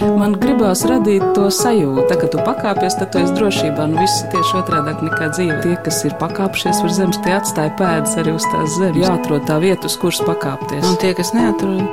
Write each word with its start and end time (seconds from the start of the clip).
Man 0.00 0.32
gribās 0.40 0.80
radīt 0.88 1.22
to 1.36 1.50
sajūtu, 1.52 2.06
ka, 2.08 2.16
kad 2.22 2.30
tu 2.32 2.40
pakāpies, 2.44 2.94
tad 2.96 3.10
tu 3.12 3.20
esi 3.20 3.34
drošībā. 3.36 3.84
Nu, 3.90 3.98
viss 4.00 4.22
ir 4.22 4.30
tieši 4.32 4.54
otrādi 4.62 4.94
nekā 5.04 5.28
dzīve. 5.34 5.58
Tie, 5.64 5.74
kas 5.84 5.98
ir 6.08 6.14
pakāpšies 6.20 6.80
uz 6.86 6.94
zemes, 6.96 7.18
tie 7.24 7.34
atstāja 7.36 7.74
pēdas 7.76 8.16
arī 8.20 8.32
uz 8.38 8.46
tās 8.48 8.78
zemes. 8.78 9.00
Jāatrod 9.02 9.44
tā 9.50 9.58
vieta, 9.60 9.90
uz 9.90 9.98
kuras 10.00 10.22
pakāpties. 10.24 10.86
Un 10.88 10.96
tie, 11.02 11.12
kas 11.18 11.34
neatrod, 11.36 11.84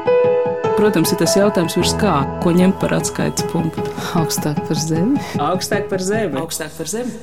Protams, 0.78 1.10
ir 1.10 1.18
tas 1.18 1.34
jautājums, 1.34 1.74
virs 1.74 1.96
kā, 1.98 2.12
ko 2.44 2.52
ņemt 2.54 2.76
par 2.78 2.94
atskaites 3.00 3.48
punktu. 3.50 3.82
augstāk 4.20 4.60
par 4.70 4.78
zemi. 4.78 5.18
Augstāk 5.42 5.88
par 5.90 6.04
zemi. 6.06 6.38
Augstāk 6.38 6.76
par 6.78 6.92
zemi. 6.92 7.16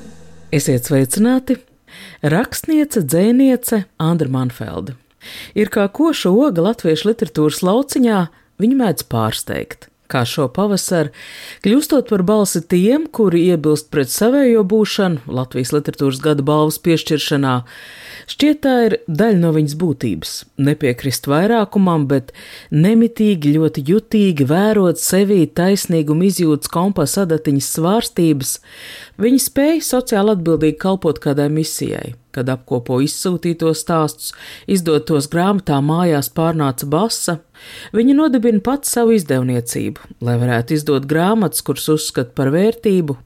Esiet 0.50 0.90
sveicināti! 0.90 1.60
Rakstniece, 2.26 3.04
dzēniece 3.06 3.84
Andra 4.02 4.26
Manfelda. 4.26 4.96
Ir 5.54 5.70
kā 5.70 5.86
koša 5.86 6.34
oga 6.34 6.66
latviešu 6.66 7.12
literatūras 7.12 7.62
lauciņā, 7.62 8.20
viņa 8.58 8.80
mēdz 8.82 9.06
pārsteigt. 9.06 9.86
Kā 10.14 10.20
šo 10.22 10.44
pavasaru, 10.54 11.10
kļūstot 11.64 12.06
par 12.06 12.22
balsi 12.22 12.60
tiem, 12.70 13.08
kuri 13.10 13.48
iebilst 13.48 13.88
pret 13.90 14.12
savējo 14.12 14.62
būšanu 14.70 15.34
Latvijas 15.34 15.72
literatūras 15.74 16.20
gada 16.22 16.44
balvas 16.46 16.78
piešķiršanā, 16.84 17.56
šķiet 18.30 18.62
tā 18.62 18.76
ir 18.86 18.96
daļa 19.10 19.42
no 19.42 19.50
viņas 19.58 19.74
būtības. 19.82 20.36
Nepiekrist 20.70 21.26
vairākumam, 21.26 22.06
bet 22.06 22.30
nemitīgi, 22.70 23.56
ļoti 23.58 23.88
jutīgi 23.90 24.46
vērot 24.54 25.02
sevī 25.02 25.42
taisnīgumu 25.50 26.30
izjūtas 26.30 26.70
kompasa 26.70 27.26
adatiņas 27.26 27.74
svārstības, 27.74 28.58
viņi 29.18 29.46
spēja 29.50 29.86
sociāli 29.94 30.38
atbildīgi 30.38 30.78
kalpot 30.86 31.18
kādai 31.26 31.50
misijai 31.58 32.14
kad 32.34 32.50
apkopo 32.52 32.98
izsūtītos 33.04 33.84
stāstus, 33.84 34.32
izdod 34.70 35.06
tos 35.08 35.28
grāmatā 35.32 35.78
mājās 35.84 36.30
pārnāca 36.34 36.88
basa, 36.90 37.38
viņa 37.96 38.16
nodibina 38.18 38.62
pats 38.64 38.94
savu 38.96 39.14
izdevniecību, 39.18 40.10
lai 40.24 40.38
varētu 40.40 40.78
izdot 40.78 41.06
grāmatas, 41.10 41.62
kuras 41.66 41.88
uzskata 41.94 42.34
par 42.36 42.50
vērtību. 42.54 43.16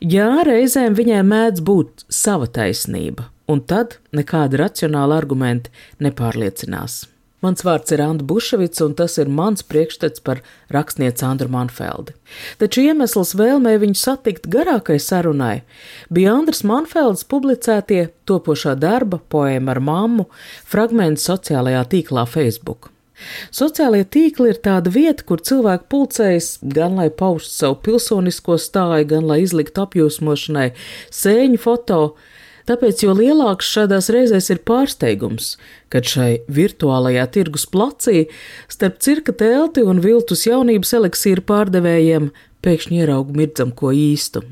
Jā, 0.00 0.32
reizēm 0.48 0.98
viņai 0.98 1.22
mēdz 1.30 1.64
būt 1.66 2.04
sava 2.10 2.50
taisnība, 2.50 3.30
un 3.50 3.62
tad 3.62 4.00
nekādi 4.16 4.60
racionāli 4.60 5.16
argumenti 5.16 5.72
nepārliecinās. 6.02 7.04
Mans 7.40 7.64
vārds 7.64 7.94
ir 7.94 8.02
Anna 8.04 8.24
Buševics, 8.26 8.82
un 8.84 8.94
tas 8.98 9.16
ir 9.20 9.30
mans 9.32 9.64
priekšstats 9.64 10.20
par 10.24 10.42
rakstnieci 10.74 11.24
Andru 11.24 11.48
Manfeldi. 11.52 12.12
Taču 12.60 12.84
iemesls 12.84 13.32
vēlmē 13.38 13.78
viņu 13.80 13.96
satikt 13.96 14.48
garākai 14.52 14.98
sarunai 15.00 15.62
bija 16.12 16.36
Andras 16.36 16.60
Manfeldes 16.68 17.24
publicētie 17.24 18.10
topošā 18.28 18.76
darba 18.76 19.22
poēma 19.32 19.72
ar 19.72 19.80
mammu 19.88 20.28
fragmenti 20.68 21.24
sociālajā 21.24 21.84
tīklā 21.94 22.28
Facebook. 22.28 22.92
Sociālie 23.52 24.04
tīkli 24.08 24.52
ir 24.54 24.60
tāda 24.64 24.92
vieta, 24.92 25.24
kur 25.28 25.42
cilvēki 25.44 25.88
pulcējas 25.92 26.50
gan 26.76 26.96
lai 27.00 27.10
paustu 27.12 27.52
savu 27.52 27.76
pilsonisko 27.84 28.56
stāju, 28.60 29.08
gan 29.12 29.28
lai 29.28 29.42
izliktu 29.44 29.84
apjūsmošanai 29.84 30.70
sēņu 31.14 31.60
foto, 31.60 32.00
Tāpēc 32.70 33.00
jo 33.02 33.16
lielāks 33.18 33.66
šādās 33.66 34.12
reizēs 34.14 34.46
ir 34.54 34.60
pārsteigums, 34.62 35.56
kad 35.90 36.06
šai 36.06 36.44
virtuālajā 36.54 37.24
tirgus 37.34 37.64
placī 37.66 38.28
starp 38.70 39.00
cirka 39.02 39.34
telti 39.34 39.82
un 39.82 39.98
viltus 40.04 40.44
jaunības 40.46 40.94
eliksīru 41.00 41.42
pārdevējiem 41.48 42.30
pēkšņi 42.62 43.02
ieraugu 43.02 43.34
mirdzam 43.40 43.74
ko 43.74 43.90
īstu. 43.90 44.44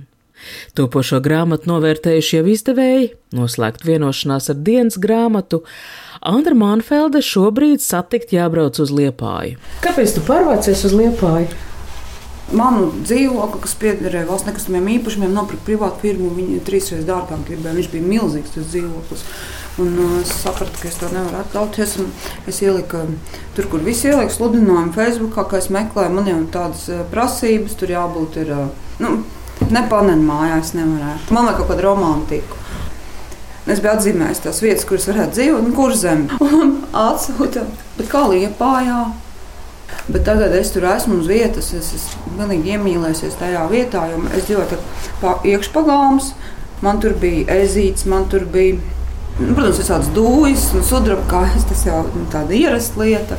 Topošo 0.75 1.21
grāmatu 1.23 1.71
novērtējuši 1.71 2.37
jau 2.41 2.45
izdevēji, 2.51 3.09
noslēgt 3.39 3.87
vienošanās 3.87 4.51
ar 4.51 4.61
dienas 4.67 4.99
grāmatu. 4.99 5.63
Andra 6.19 6.59
Manfelde 6.59 7.23
šobrīd 7.23 7.83
satikt 7.83 8.35
jābrauc 8.35 8.83
uz 8.83 8.95
Liepāju. 8.95 9.63
Kāpēc 9.87 10.19
tu 10.19 10.27
pārvācies 10.27 10.87
uz 10.91 10.95
Liepāju? 10.99 11.68
Manu 12.57 12.89
dzīvokli, 13.05 13.61
kas 13.65 13.75
piederēja 13.77 14.29
valsts 14.29 14.49
nekustamiem 14.49 14.87
īpašumiem, 14.95 15.35
nopirka 15.37 15.67
privātu 15.67 16.01
firmu. 16.07 16.31
Viņa 16.37 16.63
trīsreiz 16.65 17.05
dārgāk 17.09 17.43
gribēja. 17.49 17.77
Viņš 17.77 17.91
bija 17.93 18.09
milzīgs 18.09 18.55
tas 18.55 18.71
dzīvoklis. 18.73 19.25
Un, 19.79 19.91
uh, 20.01 20.15
es 20.23 20.33
sapratu, 20.41 20.81
ka 20.81 20.89
es 20.89 20.97
to 20.99 21.11
nevaru 21.13 21.43
atļauties. 21.43 21.99
Es 22.49 22.63
ieliku 22.65 23.05
tur, 23.57 23.69
kur 23.71 23.85
visi 23.85 24.09
ielika 24.09 24.33
sludinājumu 24.35 24.97
Facebook, 24.97 25.37
kā 25.37 25.61
es 25.61 25.69
meklēju. 25.75 26.15
Man 26.17 26.31
jau 26.31 26.39
tādas 26.57 26.87
uh, 26.89 27.05
prasības, 27.13 27.77
tur 27.79 27.93
jābūt 27.93 28.41
ir. 28.45 28.55
Uh, 28.57 28.89
nu, 29.05 29.19
Nepanēnu 29.69 30.25
mājās, 30.25 30.73
nevarētu. 30.79 31.35
Man 31.35 31.49
liekas, 31.49 31.59
kaut 31.61 31.73
kāda 31.73 31.85
romantika. 31.85 32.59
Es 33.69 33.83
biju 33.85 33.93
atzīmējis 33.93 34.45
tās 34.47 34.63
vietas, 34.65 34.87
kuras 34.89 35.09
varētu 35.11 35.37
dzīvot, 35.37 35.67
un 35.67 35.75
kur 35.77 35.93
zem. 35.99 36.23
Atsūta, 37.09 37.67
bet 37.99 38.09
kā 38.09 38.23
liepājā. 38.31 39.03
Bet 40.09 40.25
tagad 40.25 40.55
es 40.57 40.71
tur 40.73 40.87
esmu 40.89 41.19
uz 41.21 41.27
vietas, 41.29 41.73
es 41.77 41.91
esmu 41.97 42.37
pilnīgi 42.39 42.75
iemīlējusies 42.77 43.37
tajā 43.41 43.65
vietā, 43.69 44.07
jo 44.09 44.23
es 44.37 44.47
dzīvoju 44.49 44.79
pa, 45.21 45.35
iekšpagāms, 45.49 46.31
man 46.85 47.03
tur 47.03 47.17
bija 47.21 47.59
ezīts, 47.65 48.07
man 48.09 48.29
tur 48.33 48.47
bija. 48.49 48.79
Nu, 49.39 49.53
protams, 49.55 49.79
visādas 49.79 50.09
dūjas 50.17 50.65
un 50.75 50.83
sudrabkājas, 50.83 51.69
tas 51.71 51.85
jau 51.87 52.01
ir 52.09 52.25
tāda 52.33 52.57
ierasta 52.59 52.99
lieta, 52.99 53.37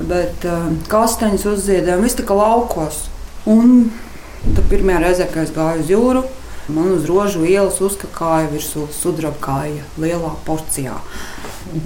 bet 0.00 0.46
uh, 0.48 0.70
kastaņas 0.88 1.44
uzziedēja, 1.50 1.98
viss 2.00 2.16
tā 2.16 2.24
kā 2.24 2.38
laukos. 2.38 3.02
Un 3.50 3.90
tad 4.46 4.62
pirmajā 4.70 5.02
reizē, 5.02 5.26
kad 5.28 5.42
es 5.44 5.52
gāju 5.52 5.84
uz 5.84 5.92
jūru, 5.92 6.22
man 6.72 6.94
uz 6.94 7.04
rožu 7.10 7.44
ielas 7.44 7.82
uzkakāja 7.84 8.48
virsū 8.54 8.86
sudrabkāja 8.96 9.84
lielā 10.00 10.32
porcijā. 10.46 10.96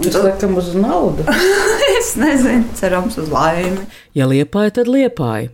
Tas 0.04 0.20
laikam 0.20 0.60
uz 0.60 0.70
naudu. 0.78 1.26
es 1.98 2.14
nezinu, 2.16 2.64
cerams 2.74 3.18
uz 3.20 3.28
laimi. 3.32 3.84
Ja 4.16 4.26
liepāja, 4.28 4.78
tad 4.80 4.90
liepāja. 4.90 5.50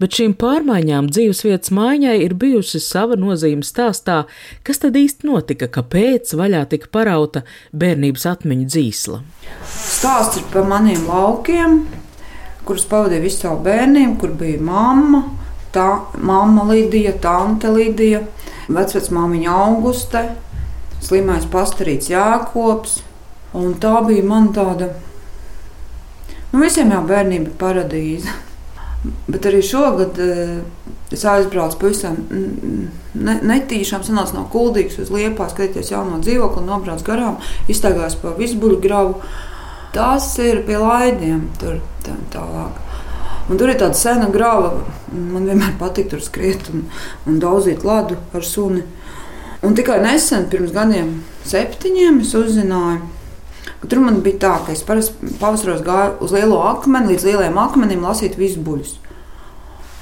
Bet 0.00 0.16
šīm 0.16 0.32
pārmaiņām 0.40 1.10
dzīvesvietas 1.12 1.72
maiņai 1.74 2.14
ir 2.24 2.34
bijusi 2.38 2.80
sava 2.80 3.18
nozīme 3.20 3.66
stāstā, 3.66 4.22
kas 4.64 4.80
tad 4.82 4.96
īsti 4.96 5.28
notika, 5.28 5.68
kāpēc 5.72 6.32
vaļā 6.38 6.62
tika 6.70 6.88
parauta 6.94 7.42
bērnības 7.76 8.24
atmiņu 8.32 8.68
dzīsla. 8.72 9.20
Stāsts 9.66 10.40
ir 10.40 10.46
par 10.52 10.68
maniem 10.70 11.04
laukiem, 11.10 11.82
kurus 12.66 12.86
pavadīju 12.88 13.26
visu 13.26 13.42
savu 13.44 13.60
bērnību, 13.66 14.16
kur 14.22 14.32
bija 14.38 14.62
mamma, 14.64 15.26
tā 15.74 15.88
mamma 16.16 16.64
Lidija, 16.70 17.16
tante 17.20 17.72
Lidija, 17.74 18.22
vecvecmāmiņa 18.72 19.58
Auguste, 19.66 20.24
slimais 21.04 21.44
pastarīts 21.52 22.08
Jākops, 22.14 23.02
Un 23.56 23.76
tā 23.80 23.94
bija 24.04 24.24
man 24.26 24.50
tāda, 24.52 24.90
nu, 26.52 26.60
visiem 26.62 26.92
jau 26.94 27.02
bērnība 27.06 27.54
paradīze. 27.60 28.34
Bet 29.30 29.46
arī 29.46 29.60
šogad 29.62 30.18
uh, 30.22 30.56
es 31.14 31.22
aizbraucu 31.28 31.78
pavisam 31.78 32.16
ne, 32.30 33.36
netīšām, 33.46 34.02
sanāca 34.06 34.34
no 34.34 34.46
kuldīgas 34.50 34.98
uz 35.04 35.12
liepā, 35.14 35.46
skatīties 35.52 35.92
jauno 35.92 36.18
dzīvokli 36.24 36.62
un 36.62 36.72
nobraucu 36.72 37.06
garām, 37.06 37.36
iztaigājos 37.70 38.18
pa 38.22 38.34
visbuļu 38.38 38.80
gravu. 38.82 39.20
Tas 39.94 40.26
ir 40.42 40.64
pie 40.66 40.76
laidiem 40.80 41.46
tur 41.60 41.78
tā, 42.04 42.16
tālāk. 42.34 42.82
Un 43.46 43.60
tur 43.60 43.70
ir 43.70 43.78
tāda 43.78 43.94
sena 43.94 44.26
grava. 44.32 44.72
Man 45.14 45.46
vienmēr 45.46 45.76
patīk 45.80 46.10
tur 46.10 46.22
skriet 46.24 46.66
un, 46.72 46.88
un 47.30 47.38
daudzīt 47.40 47.86
ladu 47.86 48.18
ar 48.34 48.44
suni. 48.44 48.82
Un 49.64 49.76
tikai 49.78 50.00
nesen, 50.02 50.48
pirms 50.50 50.74
gadiem, 50.74 51.20
septiņiem, 51.46 52.20
es 52.26 52.34
uzzināju, 52.36 53.06
Tur 53.86 54.00
man 54.02 54.22
bija 54.24 54.40
tā, 54.42 54.52
ka 54.66 54.74
es 54.74 54.84
parasti 54.86 55.34
pavasaros 55.40 55.82
gāju 55.86 56.16
uz 56.26 56.32
lielo 56.34 56.60
akmeni, 56.70 57.12
līdz 57.12 57.26
lielajam 57.28 57.58
akmenim 57.62 58.06
lasīt 58.06 58.38
visus 58.40 58.62
buļus. 58.66 58.96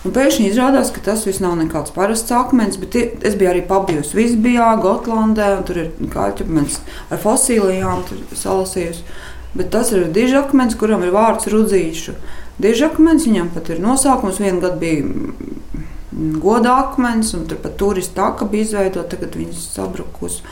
Un 0.05 0.13
pēkšņi 0.13 0.51
izrādās, 0.51 0.91
ka 0.93 1.01
tas 1.01 1.23
viss 1.25 1.41
nav 1.41 1.55
nekāds 1.57 1.93
parasts 1.95 2.33
akmens, 2.37 2.77
bet 2.77 2.97
es 3.25 3.37
biju 3.41 3.55
arī 3.55 3.63
pabijusi 3.65 4.19
Visbijā, 4.19 4.75
Gotlandē, 4.83 5.55
un 5.57 5.63
tur 5.65 5.81
ir 5.81 6.11
kaķakmens 6.13 6.83
ar 7.09 7.23
fosilijām 7.23 8.05
salasījusi. 8.37 9.05
Bet 9.57 9.71
tas 9.73 9.95
ir 9.95 10.11
dižakmens, 10.13 10.77
kuram 10.77 11.07
ir 11.07 11.15
vārds 11.15 11.49
rudzīšu. 11.49 12.19
Dižakmens, 12.61 13.25
viņam 13.25 13.49
pat 13.55 13.71
ir 13.73 13.81
nosaukums, 13.81 14.43
vienu 14.43 14.61
gadu 14.61 14.81
bija 14.83 15.09
goda 16.43 16.77
akmens, 16.85 17.33
un 17.39 17.49
tur 17.49 17.63
pat 17.63 17.79
turistu 17.81 18.19
taka 18.19 18.45
bija 18.51 18.69
izveidota, 18.69 19.09
tagad 19.17 19.39
viņas 19.41 19.71
sabrukus. 19.73 20.43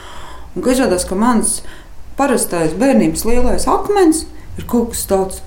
Un 0.55 0.65
izrādās, 0.65 1.05
ka 1.09 1.17
mans 1.17 1.59
parastais 2.19 2.75
bērnības 2.79 3.25
lielais 3.29 3.67
akmens 3.69 4.25
ir 4.57 4.67
kaut 4.69 4.93
kas 4.93 5.07
tāds. 5.09 5.41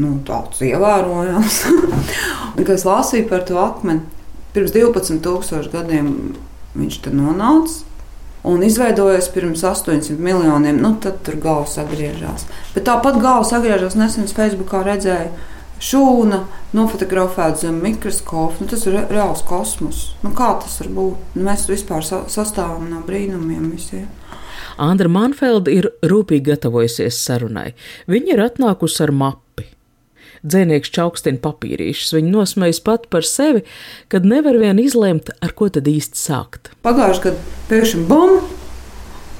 Nu, 0.00 0.14
tāds 0.24 0.62
ievērojams. 0.64 1.60
Kad 2.56 2.72
es 2.72 2.86
lasīju 2.88 3.28
par 3.28 3.44
to 3.48 3.58
akmeni, 3.60 4.06
pirms 4.54 4.72
12,000 4.72 5.68
gadiem 5.74 6.10
viņš 6.78 7.00
tur 7.04 7.16
nonāca 7.18 7.90
un 8.42 8.62
izveidojies 8.64 9.28
pirms 9.34 9.64
800 9.64 10.18
miljoniem. 10.18 10.78
Nu, 10.80 10.94
tad 11.02 11.20
tur 11.26 11.36
galva 11.42 11.68
sagriežās. 11.68 12.46
Bet 12.74 12.86
tāpat 12.88 13.20
galva 13.20 13.44
sagriežās 13.48 13.98
nesen 14.00 14.30
Facebookā 14.30 14.84
redzēju. 14.86 15.32
Šūna 15.80 16.42
nofotografēta 16.76 17.62
zem 17.62 17.78
mikroskopa. 17.80 18.60
Nu, 18.60 18.68
tas 18.68 18.84
ir 18.88 18.98
reāls 19.08 19.44
kosmos. 19.48 20.10
Nu, 20.24 20.32
kā 20.36 20.52
tas 20.60 20.76
var 20.82 20.90
būt? 20.96 21.36
Nu, 21.36 21.44
mēs 21.48 21.68
vispār 21.70 22.04
sastāvam 22.04 22.88
no 22.92 23.00
brīnumiem 23.06 23.70
visiem. 23.72 24.08
Andra 24.80 25.10
Manfelda 25.12 25.72
ir 25.72 25.90
rūpīgi 26.06 26.46
gatavojusies 26.48 27.18
sarunai. 27.20 27.74
Viņa 28.10 28.34
ir 28.34 28.42
atnākusi 28.46 29.04
ar 29.04 29.12
mapi. 29.12 29.66
Dzēnieks 30.40 30.92
čaukstina 30.94 31.40
papīrīšus. 31.42 32.14
Viņa 32.16 32.32
nosmējas 32.32 32.80
pat 32.84 33.04
par 33.12 33.26
sevi, 33.28 33.60
kad 34.08 34.24
nevar 34.24 34.56
vien 34.60 34.80
izlemt, 34.80 35.28
ar 35.44 35.52
ko 35.56 35.68
tad 35.68 35.90
īsti 35.90 36.16
sākt. 36.16 36.72
Pagājušajā 36.86 37.26
gadā 37.26 37.60
pēkšņi 37.68 38.06
bum! 38.08 38.40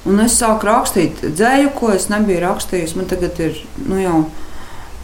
Un 0.01 0.21
es 0.23 0.33
sāku 0.41 0.65
rakstīt 0.65 1.19
dzēju, 1.21 1.73
ko 1.77 1.91
es 1.93 2.07
nebiju 2.09 2.41
rakstījis. 2.41 2.95
Man 2.97 3.09
tagad 3.09 3.37
ir 3.41 3.57
nu, 3.85 3.99
jau 4.01 4.15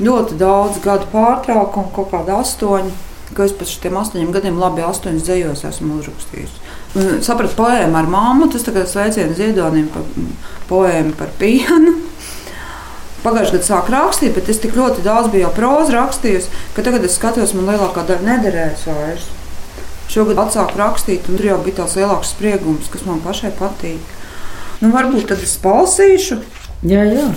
ļoti 0.02 0.38
daudz 0.38 0.80
gadu 0.86 1.10
pārtraukumu, 1.12 1.94
kaut 1.94 2.14
kāda 2.14 2.40
astoņa. 2.44 2.94
Ka 3.38 3.46
es 3.46 3.54
pēc 3.58 3.74
tam 3.84 4.00
astoņiem 4.00 4.32
gadiem 4.34 4.58
labi 4.62 4.86
astoņas 4.88 5.26
dzējos 5.28 5.66
esmu 5.70 6.00
uzrakstījis. 6.00 6.54
Sapratu 6.96 7.54
poēmu 7.58 7.98
ar 8.00 8.08
māmu, 8.10 8.48
tas 8.52 8.64
tagad 8.66 8.88
sveicienu 8.90 9.36
ziedonim 9.38 9.90
par 9.94 10.06
poēmu 10.70 11.16
par 11.20 11.34
pienu. 11.40 11.98
Pagājušajā 13.24 13.58
gadā 13.58 13.66
sāku 13.66 13.92
rakstīt, 13.92 14.36
bet 14.38 14.50
es 14.54 14.62
tik 14.64 14.76
ļoti 14.78 15.04
daudz 15.06 15.32
biju 15.34 15.48
jau 15.48 15.54
prózu 15.56 15.96
rakstījusi, 15.96 16.52
ka 16.76 16.86
tagad 16.86 17.04
es 17.04 17.18
skatos, 17.18 17.56
man 17.58 17.68
lielākā 17.74 18.06
daļa 18.08 18.24
nederēs 18.24 18.86
vairs. 18.88 19.26
Šogad 20.08 20.40
atsāku 20.46 20.80
rakstīt, 20.80 21.28
un 21.28 21.40
tur 21.40 21.50
jau 21.50 21.58
bija 21.66 21.82
tāds 21.82 21.98
lielāks 22.00 22.32
spriegums, 22.32 22.88
kas 22.94 23.04
man 23.10 23.20
pašai 23.26 23.52
patīk. 23.58 24.14
Nu, 24.80 24.94
varbūt 24.94 25.28
tad 25.32 25.42
es 25.44 25.58
palasīšu. 25.60 26.40
Jā, 26.88 27.04
jā. 27.10 27.28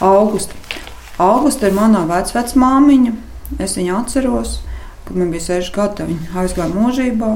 Augusta. 0.00 0.56
Augusta 1.20 1.68
ir 1.68 1.76
manā 1.76 2.06
vecmāmiņa. 2.08 3.12
Es 3.60 3.74
viņu 3.76 3.96
atceros, 3.98 4.60
kad 5.04 5.18
man 5.18 5.32
bija 5.34 5.58
6 5.58 5.74
gadi, 5.74 6.06
viņa 6.12 6.44
aizgāja 6.44 6.70
mūžībā. 6.70 7.32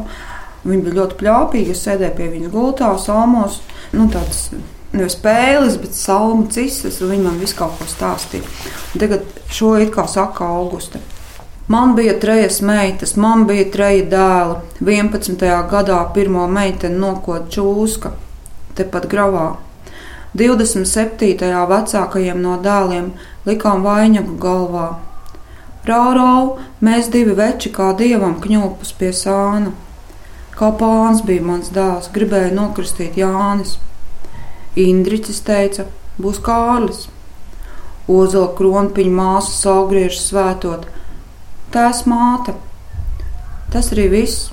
Viņa 0.65 0.85
bija 0.85 0.99
ļoti 1.01 1.19
plāpīga. 1.21 1.75
Es 1.75 1.85
sēdēju 1.85 2.17
pie 2.19 2.31
viņas 2.33 2.55
gultā, 2.55 2.93
salmos. 3.01 3.61
Nu, 3.93 4.09
tāds, 4.13 4.49
Nevis 4.95 5.17
spēles, 5.17 5.75
bet 5.83 5.97
salmu 5.99 6.47
cisas, 6.55 7.01
un 7.03 7.11
viņa 7.11 7.25
man 7.27 7.41
visu 7.43 7.57
kaut 7.59 7.81
ko 7.81 7.87
stāstīja. 7.91 8.47
Tagad 8.95 9.25
šo 9.51 9.73
it 9.83 9.91
kā 9.95 10.05
saka 10.07 10.47
Augusta. 10.47 11.01
Man 11.67 11.97
bija 11.97 12.15
trejas 12.23 12.61
meitas, 12.63 13.17
man 13.19 13.43
bija 13.49 13.65
treji 13.75 14.05
dēli. 14.13 14.61
11. 14.85 15.43
gadā 15.71 15.99
pirmo 16.15 16.47
meiteni 16.47 17.01
nokot 17.01 17.49
čūska, 17.51 18.13
tepat 18.79 19.09
gravā. 19.11 19.57
27. 20.39 21.51
vecākajiem 21.73 22.43
no 22.43 22.55
dēliem 22.63 23.11
likām 23.49 23.83
vainagu 23.83 24.39
galvā. 24.39 24.89
Raurau, 25.89 26.61
mēs 26.85 27.11
divi 27.11 27.35
veči 27.35 27.75
kā 27.75 27.91
dievam 27.99 28.39
kņūpus 28.45 28.95
pie 29.01 29.11
sāna. 29.11 29.75
Kā 30.55 30.69
pāns 30.79 31.25
bija 31.27 31.43
mans 31.43 31.73
dēls, 31.75 32.13
gribēja 32.15 32.53
nokristīt 32.55 33.17
Jānis. 33.19 33.79
Indriķis 34.79 35.41
teica, 35.47 35.89
būs 36.23 36.39
Kārlis. 36.47 37.09
Ozola 38.11 38.53
kronpiņa 38.55 39.15
māsa 39.17 39.51
saugriežu 39.57 40.21
svētot. 40.21 40.87
Tās 41.75 42.05
māte. 42.07 42.55
Tas 43.75 43.91
arī 43.97 44.07
viss. 44.13 44.53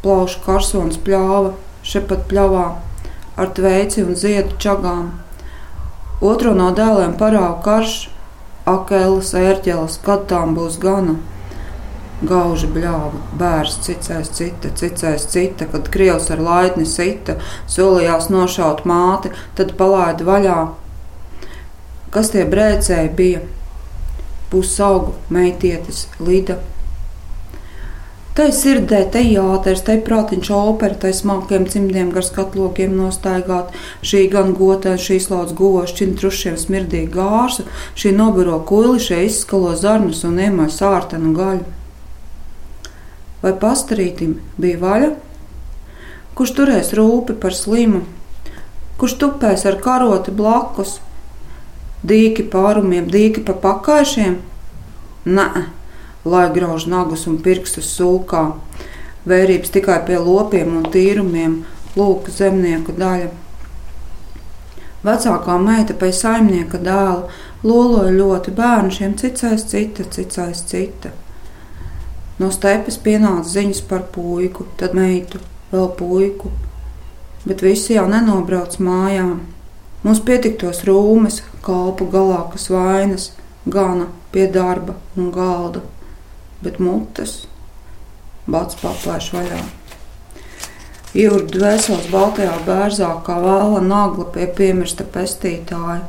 Plaušu 0.00 0.40
karsons 0.46 0.96
pļāva, 1.04 1.52
šepat 1.84 2.24
pļavā, 2.30 2.66
ar 3.36 3.54
tveici 3.56 4.04
un 4.06 4.16
ziedu 4.16 4.56
čagām. 4.62 5.10
Otro 6.24 6.54
no 6.56 6.70
dēliem 6.72 7.18
parāva 7.20 7.58
karš, 7.64 7.96
akēlas, 8.64 9.34
ērķeles, 9.36 9.98
kad 10.06 10.24
tām 10.30 10.54
būs 10.56 10.78
gana. 10.80 11.18
Gauži 12.24 12.70
bļāva, 12.72 13.18
bērns 13.36 13.74
cicēs 13.84 14.30
cita, 14.32 14.70
cicēs 14.72 15.26
cita, 15.28 15.66
kad 15.68 15.90
krievs 15.92 16.30
ar 16.32 16.40
laitni 16.40 16.86
sita, 16.88 17.34
solījās 17.68 18.30
nošaut 18.32 18.86
māti, 18.88 19.34
tad 19.58 19.74
palaida 19.76 20.24
vaļā. 20.24 20.56
Kas 22.14 22.32
tie 22.32 22.46
brēcēji 22.48 23.12
bija? 23.18 23.42
Pusaugu 24.48 25.12
meitietis 25.28 26.06
Lida. 26.22 26.56
Tai 28.36 28.48
sirdē, 28.52 29.02
te 29.12 29.20
jāters, 29.20 29.84
te 29.84 29.98
prātiņš 30.08 30.50
opera, 30.56 30.96
tai 31.04 31.12
smalkiem 31.16 31.68
cimdiem 31.68 32.14
gar 32.16 32.24
skatlogiem 32.24 32.96
nostaigāt, 32.96 33.76
šī 34.00 34.26
gan 34.32 34.56
gotē, 34.56 34.96
šī 34.96 35.20
slauc 35.24 35.52
gošķina 35.56 36.16
trušiem 36.20 36.56
smirdīgi 36.60 37.12
gārsu, 37.12 37.68
šī 37.96 38.16
noburo 38.16 38.62
kuili, 38.68 39.00
šie 39.04 39.26
izskalo 39.28 39.76
zarnus 39.76 40.24
un 40.28 40.40
iemāj 40.40 40.72
sārtenu 40.80 41.36
gaļu 41.36 41.75
vai 43.42 43.52
pastarītim 43.60 44.38
bija 44.60 44.80
vaļa? 44.82 45.10
Kurš 46.36 46.52
turēs 46.58 46.92
rūpi 46.96 47.36
par 47.40 47.54
slimu, 47.56 48.02
kurš 49.00 49.16
tupēs 49.22 49.64
ar 49.68 49.78
karoti 49.84 50.34
blakus, 50.36 50.98
dīki 52.04 52.44
pārumiem, 52.52 53.08
dīki 53.12 53.44
pa 53.46 53.56
pakaišiem? 53.62 54.36
Nē, 55.26 55.48
lai 56.28 56.44
grauž 56.54 56.86
nagus 56.92 57.24
un 57.30 57.40
pirkstus 57.42 57.88
sūkā, 57.96 58.44
vērības 59.26 59.72
tikai 59.74 59.98
pie 60.06 60.20
lopiem 60.20 60.76
un 60.78 60.86
tīrumiem, 60.92 61.60
lūk, 61.96 62.30
zemnieku 62.30 62.94
daļa. 63.00 63.32
Vecākā 65.06 65.56
meita 65.62 65.94
pēc 65.94 66.20
saimnieka 66.20 66.80
dēla 66.82 67.28
loloja 67.66 68.12
ļoti 68.14 68.54
bērnu, 68.56 68.92
šiem 68.92 69.14
cicais 69.18 69.64
cita, 69.70 70.06
cicais 70.10 70.62
cita. 70.66 71.12
No 72.36 72.50
stepes 72.52 72.98
pienāca 73.00 73.48
ziņas 73.48 73.80
par 73.88 74.02
puiku, 74.12 74.66
tad 74.76 74.92
meitu, 74.96 75.40
vēl 75.70 75.86
puiku, 75.96 76.50
bet 77.48 77.64
visi 77.64 77.94
jau 77.94 78.04
nenobrauc 78.10 78.76
mājām. 78.76 79.38
Mums 80.04 80.20
pietiktos 80.26 80.82
rūmes, 80.84 81.40
kalpu 81.64 82.10
galā, 82.12 82.42
kas 82.52 82.68
vainas, 82.70 83.30
gana 83.64 84.10
pie 84.34 84.44
darba 84.52 84.98
un 85.16 85.32
galda, 85.32 85.80
bet 86.60 86.76
mutes 86.76 87.46
bats 88.46 88.76
papēš 88.84 89.32
vaļā. 89.32 89.64
Jūra 91.16 91.48
dvēseles 91.48 92.12
baltajā 92.12 92.60
bērzā 92.68 93.14
kā 93.24 93.40
vēla 93.40 93.80
nagla 93.80 94.28
pie 94.36 94.44
piemirsta 94.60 95.08
pestītāja. 95.08 96.02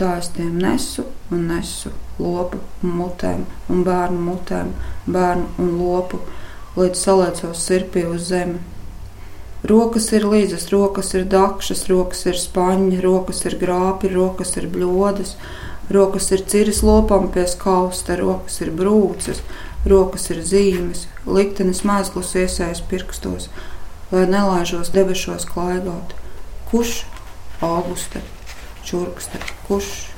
Tā 0.00 0.16
es 0.22 0.32
tiem 0.32 0.56
nesu 0.62 1.04
un 1.34 1.50
nesu 1.52 1.92
lopu 2.18 2.58
mutēm, 2.82 3.44
un 3.70 3.84
bērnu 3.86 4.24
mutēm, 4.30 4.72
bērnu 5.06 5.46
un 5.62 5.70
lopu, 5.78 6.20
līdz 6.78 7.04
saliecos 7.06 7.62
sirpī 7.62 8.04
uz 8.08 8.28
zemi. 8.30 8.58
Rokas 9.66 10.12
ir 10.14 10.22
līdzas, 10.30 10.68
rokas 10.70 11.14
ir 11.18 11.24
dakšas, 11.26 11.88
rokas 11.90 12.20
ir 12.30 12.36
spaņi, 12.38 13.00
rokas 13.02 13.42
ir 13.48 13.56
grāpi, 13.58 14.10
rokas 14.12 14.54
ir 14.60 14.68
bļodas, 14.70 15.34
rokas 15.90 16.30
ir 16.34 16.44
ciris 16.46 16.84
lopam 16.86 17.26
pie 17.34 17.46
skausta, 17.50 18.14
rokas 18.20 18.60
ir 18.62 18.70
brūces, 18.78 19.42
rokas 19.88 20.28
ir 20.30 20.44
zīmes, 20.46 21.08
liktenis 21.26 21.82
mēslus 21.86 22.36
iesējas 22.38 22.84
pirkstos, 22.90 23.48
lai 24.12 24.28
nelaižos 24.30 24.92
debešos 24.94 25.48
klaigāt. 25.50 26.14
Kurš? 26.70 27.02
Auguste, 27.64 28.22
čurkste, 28.86 29.42
kurš? 29.66 30.17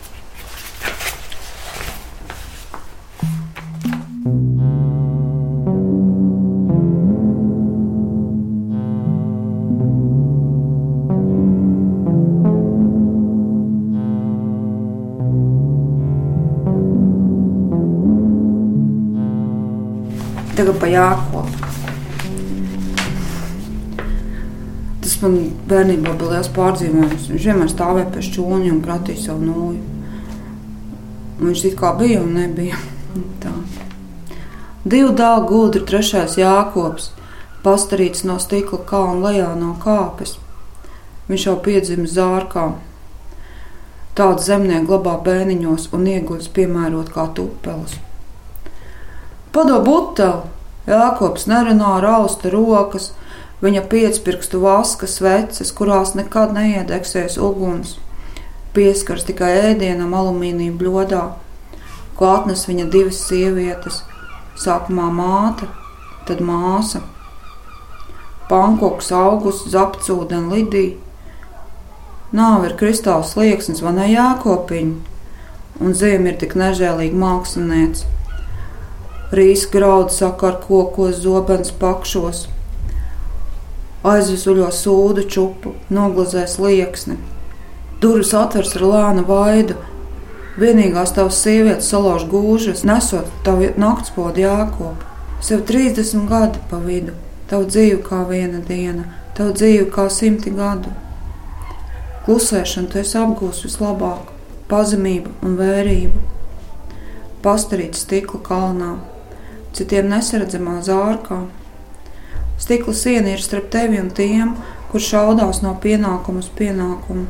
Jākopu. 20.90 21.68
Tas 25.00 25.14
man 25.22 25.38
bērnībā 25.70 26.12
bija 26.18 26.34
liels 26.34 26.50
pārdzīvojums. 26.56 27.30
Viņš 27.32 27.46
vienmēr 27.48 27.70
stāvēja 27.72 28.10
pie 28.14 28.24
šķūņa 28.26 28.74
un 28.74 28.82
kratīja 28.84 29.24
savu 29.28 29.46
nūju. 29.48 29.80
Viņš 31.40 31.64
it 31.70 31.78
kā 31.80 31.94
bija 31.96 32.20
un 32.20 32.34
nebija. 32.36 32.76
Tā. 33.40 33.54
Divu 34.84 35.14
dālu 35.16 35.46
gudri, 35.48 35.82
trešais 35.88 36.36
Jākops, 36.40 37.10
pastarīts 37.64 38.26
no 38.28 38.36
stikla 38.40 38.82
kalna 38.88 39.30
lejā 39.30 39.48
no 39.56 39.72
kāpes. 39.80 40.36
Viņš 41.30 41.48
jau 41.48 41.56
piedzimis 41.64 42.14
zārkā. 42.16 42.70
Tādu 44.18 44.44
zemnieku 44.44 44.90
glabā 44.90 45.16
bēniņos 45.24 45.90
un 45.96 46.08
ieguļas 46.12 46.48
piemērot 46.52 47.12
kā 47.14 47.28
tupeles. 47.36 47.98
Padod 49.54 49.86
buteli! 49.86 50.59
Jākops 50.90 51.46
nerunā 51.46 51.92
rausta 52.02 52.50
rokas, 52.50 53.10
viņa 53.62 53.84
piecpirkstu 53.92 54.60
vaska 54.64 55.06
sveces, 55.06 55.70
kurās 55.76 56.16
nekad 56.18 56.54
neiedegsies 56.56 57.36
uguns. 57.38 57.98
Pieskars 58.74 59.26
tikai 59.28 59.50
ēdienam 59.70 60.14
alumīnija 60.18 60.74
bļodā, 60.80 61.22
ko 62.18 62.30
atnes 62.30 62.66
viņa 62.68 62.88
divas 62.90 63.20
sievietes, 63.28 64.02
sākumā 64.58 65.06
māte, 65.14 65.68
tad 66.26 66.42
māsa. 66.42 67.04
Pankoks, 68.50 69.12
augusts, 69.14 69.70
zapcūden, 69.70 70.50
lidija. 70.50 70.98
Nāve 72.34 72.70
ir 72.70 72.76
kristāls 72.82 73.32
slieksnis, 73.34 73.82
vai 73.82 73.94
ne 73.94 74.10
jākopiņa? 74.10 75.10
un 75.80 75.94
zeme 75.96 76.32
ir 76.32 76.38
tik 76.40 76.54
nežēlīga 76.60 77.16
mākslinieca. 77.16 78.08
Rīs 79.30 79.66
graudu 79.70 80.10
saka 80.10 80.48
ar 80.48 80.56
kokos, 80.64 81.20
zobens 81.22 81.70
pakšos, 81.78 82.48
aizvesuļo 84.02 84.70
sūdu 84.74 85.26
čupu, 85.30 85.74
noglazēs 85.92 86.56
lieksni. 86.58 87.14
Durvis 88.02 88.32
atvers 88.34 88.74
ar 88.78 88.86
lēnu 88.88 89.22
vaidu, 89.28 89.76
vienīgās 90.58 91.12
tavas 91.14 91.38
sievietes 91.44 91.90
salauž 91.92 92.24
gūžas, 92.32 92.82
nesot 92.88 93.28
tavu 93.46 93.70
naktspodu 93.78 94.42
jākopu. 94.42 95.06
Sev 95.44 95.62
30 95.68 96.26
gadi 96.28 96.60
pa 96.70 96.80
vidu, 96.82 97.14
tavu 97.48 97.68
dzīvi 97.68 98.00
kā 98.04 98.24
viena 98.28 98.58
diena, 98.66 99.06
tavu 99.38 99.54
dzīvi 99.56 99.86
kā 99.94 100.08
simti 100.12 100.50
gadu. 100.52 100.90
Klusēšanu 102.26 102.90
tu 102.92 103.00
esi 103.00 103.16
apgūst 103.20 103.64
vislabāk, 103.68 104.34
pazemību 104.68 105.32
un 105.46 105.56
vērību. 105.60 106.26
Pastarīts 107.44 108.04
stikla 108.04 108.42
kalnā, 108.44 108.90
citiem 109.76 110.10
nesaredzamā 110.10 110.80
zārkā. 110.86 111.40
Stikla 112.60 112.94
siena 112.94 113.32
ir 113.34 113.42
starp 113.42 113.70
tevi 113.72 114.00
un 114.02 114.10
tiem, 114.14 114.54
kur 114.90 115.04
šaudās 115.04 115.62
no 115.64 115.74
pienākuma 115.82 116.44
uz 116.44 116.50
pienākumu, 116.58 117.26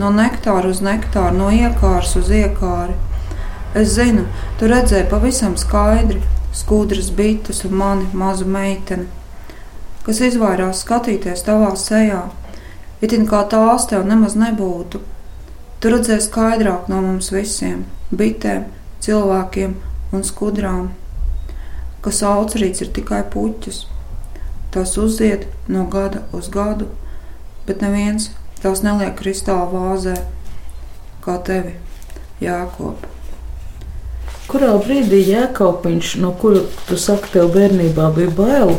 no 0.00 0.10
nektāra 0.16 0.72
uz 0.72 0.82
nektāru, 0.82 1.36
no 1.38 1.48
iekāras 1.54 2.16
uz 2.18 2.32
iekāri. 2.32 2.98
Es 3.78 3.94
zinu, 3.96 4.26
tu 4.58 4.68
redzēji 4.68 5.08
pavisam 5.10 5.56
skaidri 5.60 6.20
skudras 6.52 7.08
bites 7.16 7.64
un 7.68 7.78
mani 7.80 8.08
mazu 8.12 8.44
meiteni, 8.44 9.08
kas 10.04 10.20
izvairās 10.24 10.84
skatīties 10.84 11.44
tavā 11.46 11.72
sejā 11.78 12.26
Itin 13.02 13.24
kā 13.26 13.40
tās 13.50 13.88
tev 13.90 14.04
nemaz 14.06 14.36
nebūtu. 14.38 15.00
Tu 15.82 15.90
redzēsi 15.90 16.28
skaidrāk 16.28 16.86
no 16.90 17.00
mums 17.02 17.32
visiem, 17.34 17.80
bitēm, 18.14 18.68
cilvēkiem 19.02 19.72
un 20.14 20.22
skudrām, 20.22 20.92
ka 22.02 22.12
saucerīts 22.14 22.82
ir 22.84 22.92
tikai 22.96 23.22
puķis. 23.32 23.84
Tās 24.72 24.96
uziet 24.98 25.46
no 25.68 25.84
gada 25.92 26.24
uz 26.32 26.48
gadu, 26.52 26.88
bet 27.66 27.84
neviens 27.84 28.30
tās 28.62 28.82
neliek 28.82 29.14
kristāla 29.18 29.68
vāzē, 29.70 30.16
kā 31.22 31.38
tevi, 31.46 31.76
Jākop. 32.42 33.06
Kurā 34.50 34.72
brīdī 34.82 35.20
Jēkaupiņš, 35.28 36.16
no 36.20 36.32
kura 36.36 36.64
tu 36.88 36.98
saki, 36.98 37.30
tev 37.36 37.52
bērnībā 37.54 38.08
bija 38.16 38.32
bail, 38.36 38.74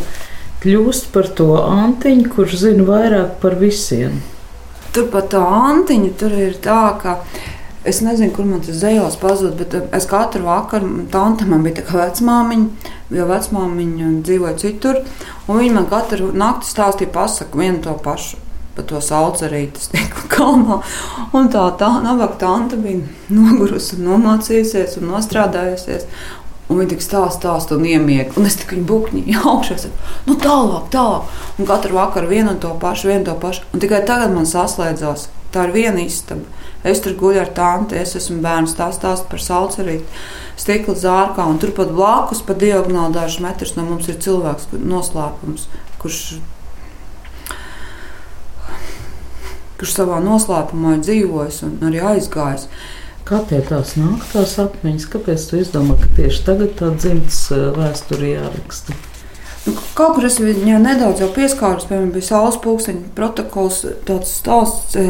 kļūst 0.63 1.09
par 1.15 1.29
to 1.37 1.55
antiņu, 1.61 2.27
kurš 2.35 2.59
zina 2.65 2.85
vairāk 2.87 3.39
par 3.41 3.55
visiem. 3.61 4.19
Tur 4.93 5.07
pat 5.13 5.31
tā 5.33 5.41
antiņa 5.41 6.11
tur 6.19 6.35
ir 6.37 6.59
tā, 6.61 6.81
ka 7.01 7.15
es 7.85 8.01
nezinu, 8.01 8.31
kur 8.35 8.45
man 8.47 8.61
tas 8.63 8.77
zejos 8.79 9.17
pazūd, 9.21 9.57
bet 9.59 9.75
es 9.95 10.07
katru 10.09 10.47
vakaru, 10.47 10.89
tante 11.11 11.47
man 11.49 11.65
bija 11.65 11.81
tā 11.81 11.87
kā 11.87 11.99
vecmāmiņa, 11.99 12.93
jo 13.17 13.27
vecmāmiņa 13.29 14.11
dzīvoja 14.23 14.59
citur, 14.61 15.01
un 15.47 15.59
viņa 15.59 15.75
man 15.79 15.89
katru 15.91 16.31
nakti 16.35 16.71
stāstīja 16.71 17.13
pasaku 17.13 17.63
vienu 17.63 17.83
to 17.83 17.97
pašu. 18.03 18.39
Pa 18.73 18.81
to 18.89 18.97
sauc 19.05 19.37
arī 19.45 19.67
tas 19.69 19.91
tika 19.91 20.23
kalnā. 20.31 20.79
Un 21.37 21.51
tā 21.53 21.67
tā 21.77 21.91
nabaga 22.01 22.39
tante 22.41 22.79
bija 22.81 23.03
nogurusi, 23.29 23.99
nomācījusies 24.01 24.97
un 24.97 25.11
nostrādājusies. 25.11 26.07
Un 26.71 26.79
viņi 26.79 26.95
tik 26.95 27.03
stāsta, 27.05 27.37
stāsta 27.37 27.77
un 27.77 27.85
iemiega. 27.85 28.33
Un 28.39 28.47
es 28.49 28.57
tikai 28.57 28.79
bukņi 28.89 29.35
augšā. 29.51 29.77
Nu, 30.25 30.39
tālāk, 30.41 30.89
tālāk. 30.95 31.29
Un 31.59 31.69
katru 31.69 31.99
vakaru 31.99 32.31
vienu 32.31 32.55
un 32.55 32.59
to 32.63 32.73
pašu, 32.81 33.11
vienu 33.11 33.27
to 33.29 33.37
pašu. 33.37 33.67
Un 33.75 33.83
tikai 33.83 34.01
tagad 34.09 34.33
man 34.33 34.49
saslēdzās. 34.49 35.27
Tā 35.53 35.67
ir 35.67 35.75
viena 35.75 36.01
istaba. 36.01 36.63
Es 36.83 36.99
tur 37.03 37.15
guļu 37.19 37.39
ar 37.39 37.51
tanti, 37.55 37.95
es 37.95 38.15
esmu 38.19 38.41
bērns, 38.43 38.75
tā 38.75 38.89
stāsta 38.91 39.29
par 39.31 39.39
saucerīti, 39.39 40.03
stikla 40.59 40.95
zārkā. 40.99 41.45
Un 41.47 41.61
turpat 41.61 41.93
blakus, 41.95 42.43
pa 42.43 42.55
diagonāli 42.59 43.15
dažus 43.15 43.43
metrus 43.43 43.77
no 43.77 43.85
mums 43.87 44.09
ir 44.11 44.19
cilvēks, 44.23 44.67
noslēpums, 44.75 45.69
kurš, 46.03 46.19
kurš 49.79 49.95
savā 49.95 50.19
noslēpumā 50.25 50.97
ir 50.97 51.07
dzīvojis 51.07 51.63
un 51.69 51.79
arī 51.87 52.03
aizgājis. 52.13 52.67
Kā 53.23 53.39
tev 53.47 53.63
tās 53.69 53.95
nāk, 53.95 54.27
tās 54.33 54.57
atmiņas? 54.59 55.07
Kāpēc 55.13 55.47
tu 55.47 55.61
izdomā, 55.61 55.95
ka 56.01 56.11
tieši 56.19 56.43
tagad 56.43 56.75
tā 56.81 56.91
dzimtas 56.97 57.39
eh, 57.55 57.69
vēsture 57.77 58.35
jāraksta? 58.35 58.99
Nu, 59.63 59.71
kaut 59.95 60.17
kur 60.17 60.25
es 60.27 60.41
viņai 60.43 60.79
nedaudz 60.83 61.21
pieskāros, 61.31 61.85
piemēram, 61.87 62.09
bija 62.11 62.27
saules 62.33 62.57
pulksteņa 62.63 63.13
protokols, 63.15 63.77
tāds 64.03 64.33
stāsts 64.41 64.97
e, 64.99 65.03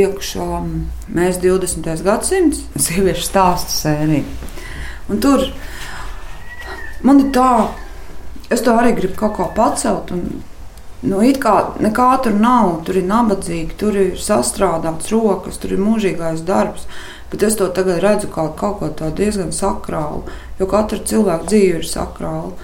iekšā. 0.00 0.46
Mēs 1.12 1.40
20. 1.42 1.90
gadsimts, 2.06 2.62
sieviešu 2.86 3.26
stāstu 3.26 3.76
sērija. 3.76 4.24
Un 5.12 5.20
tur 5.24 5.44
man 7.04 7.20
ir 7.20 7.28
tā, 7.36 7.50
es 8.48 8.64
to 8.64 8.76
arī 8.80 8.94
gribu 8.96 9.18
kaut 9.20 9.36
kā 9.36 9.50
pacelt. 9.58 10.14
Un, 10.16 10.40
nu, 11.04 11.20
it 11.28 11.42
kā 11.44 11.54
nekā 11.76 12.08
tur 12.24 12.40
nav, 12.40 12.78
tur 12.88 13.02
ir 13.02 13.06
nabadzīgi, 13.10 13.76
tur 13.80 14.00
ir 14.06 14.16
sastrādāts 14.24 15.12
rokas, 15.12 15.60
tur 15.60 15.76
ir 15.76 15.84
mūžīgais 15.84 16.46
darbs. 16.48 16.88
Bet 17.28 17.44
es 17.44 17.60
to 17.60 17.68
tagad 17.76 18.00
redzu 18.00 18.32
kā 18.32 18.46
kaut 18.56 18.80
ko 18.80 18.88
tādu 18.88 19.20
diezgan 19.20 19.52
sakrālu, 19.52 20.24
jo 20.56 20.72
katra 20.72 21.04
cilvēka 21.04 21.52
dzīve 21.52 21.82
ir 21.82 21.88
sakrāla. 21.92 22.56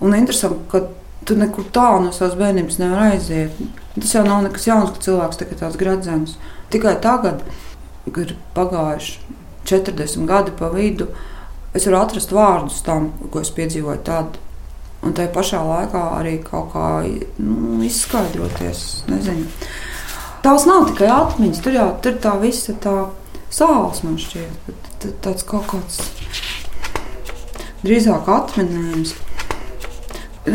Un 0.00 0.14
interesanti, 0.14 0.60
ka 0.70 0.82
tu 1.26 1.36
nekur 1.36 1.66
tālu 1.74 2.06
no 2.06 2.12
savas 2.14 2.36
bērnības 2.38 2.78
nevar 2.80 3.10
aiziet. 3.10 3.56
Tas 3.98 4.14
jau 4.14 4.24
nav 4.26 4.44
nekas 4.46 4.68
jauns, 4.68 4.92
ka 4.94 5.04
cilvēks 5.04 5.40
tikai 5.40 5.58
tāds 5.60 5.78
gradzens. 5.80 6.36
Tikai 6.72 6.94
tagad, 7.02 7.42
kad 8.06 8.22
ir 8.24 8.36
pagājuši 8.56 9.18
40 9.68 10.28
gadi 10.28 10.54
pa 10.56 10.70
vidu, 10.72 11.10
es 11.76 11.84
varu 11.88 11.98
atrast 12.00 12.32
vārdus 12.32 12.80
tam, 12.86 13.10
ko 13.32 13.42
es 13.44 13.52
piedzīvoju 13.56 14.04
tad. 14.06 14.38
Un 15.04 15.14
tajā 15.14 15.30
pašā 15.34 15.60
laikā 15.62 16.00
arī 16.16 16.38
kaut 16.42 16.72
kā 16.72 16.86
nu, 17.38 17.78
izskaidroties. 17.86 19.04
Nezinu. 19.10 19.46
Tās 20.42 20.64
nav 20.66 20.88
tikai 20.88 21.10
atmiņas, 21.12 21.62
tur 21.62 21.76
jau 21.76 21.88
tur 22.02 22.18
tā 22.22 22.34
visa 22.42 22.74
tā 22.82 22.96
sāls 23.50 24.02
man 24.04 24.18
šķiet, 24.20 24.74
tāds 25.24 25.46
kaut 25.46 25.68
kāds 25.70 26.00
drīzāk 27.84 28.28
atminējums. 28.32 29.14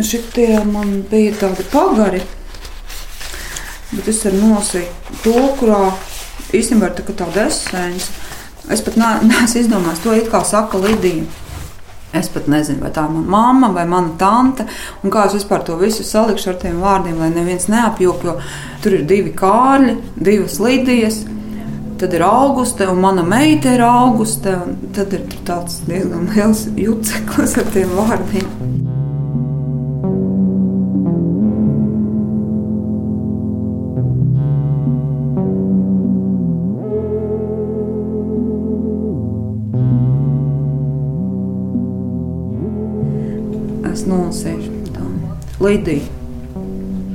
Šitie 0.01 0.63
man 0.65 1.03
bija 1.11 1.33
tādi 1.37 1.65
pagari, 1.71 2.21
bet 3.91 4.07
es 4.09 4.23
ar 4.25 4.33
nosīju 4.39 5.19
to, 5.21 5.35
kurā 5.59 5.91
īstenībā 6.55 6.89
ir 6.89 6.97
tā 6.97 7.05
tāda 7.13 7.47
esence. 7.47 8.09
Es 8.71 8.81
pat 8.81 8.95
neesmu 8.97 9.59
izdomājis 9.59 10.03
to, 10.05 10.15
kā 10.31 10.43
saka 10.47 10.79
Lidija. 10.81 11.27
Es 12.13 12.29
pat 12.29 12.45
nezinu, 12.47 12.83
vai 12.85 12.91
tā 12.93 13.07
ir 13.09 13.13
mana 13.13 13.29
mamma 13.33 13.69
vai 13.73 13.87
mana 13.89 14.13
tante, 14.21 14.67
kā 15.03 15.25
es 15.27 15.33
vispār 15.33 15.63
to 15.65 15.77
visu 15.79 16.05
salikšu 16.05 16.51
ar 16.51 16.59
tiem 16.61 16.77
vārdiem, 16.81 17.17
lai 17.17 17.31
neviens 17.33 17.65
neapjūk, 17.73 18.25
jo 18.25 18.35
tur 18.85 18.99
ir 18.99 19.07
divi 19.09 19.33
kārļi, 19.37 19.97
divas 20.21 20.59
lidijas, 20.61 21.23
Tad 22.03 22.13
ir 22.13 22.21
auguste, 22.21 22.87
un 22.91 22.99
mana 22.99 23.23
meita 23.23 23.71
ir 23.77 23.83
auguste. 23.85 24.57
Tad 24.95 25.13
ir 25.15 25.23
tāds 25.47 25.79
diezgan 25.87 26.27
liels 26.35 26.65
juceklis 26.75 27.55
ar 27.61 27.69
tiem 27.71 27.93
vārdiem. 27.95 28.82
Tā. 44.33 45.03
Lidija, 45.61 46.01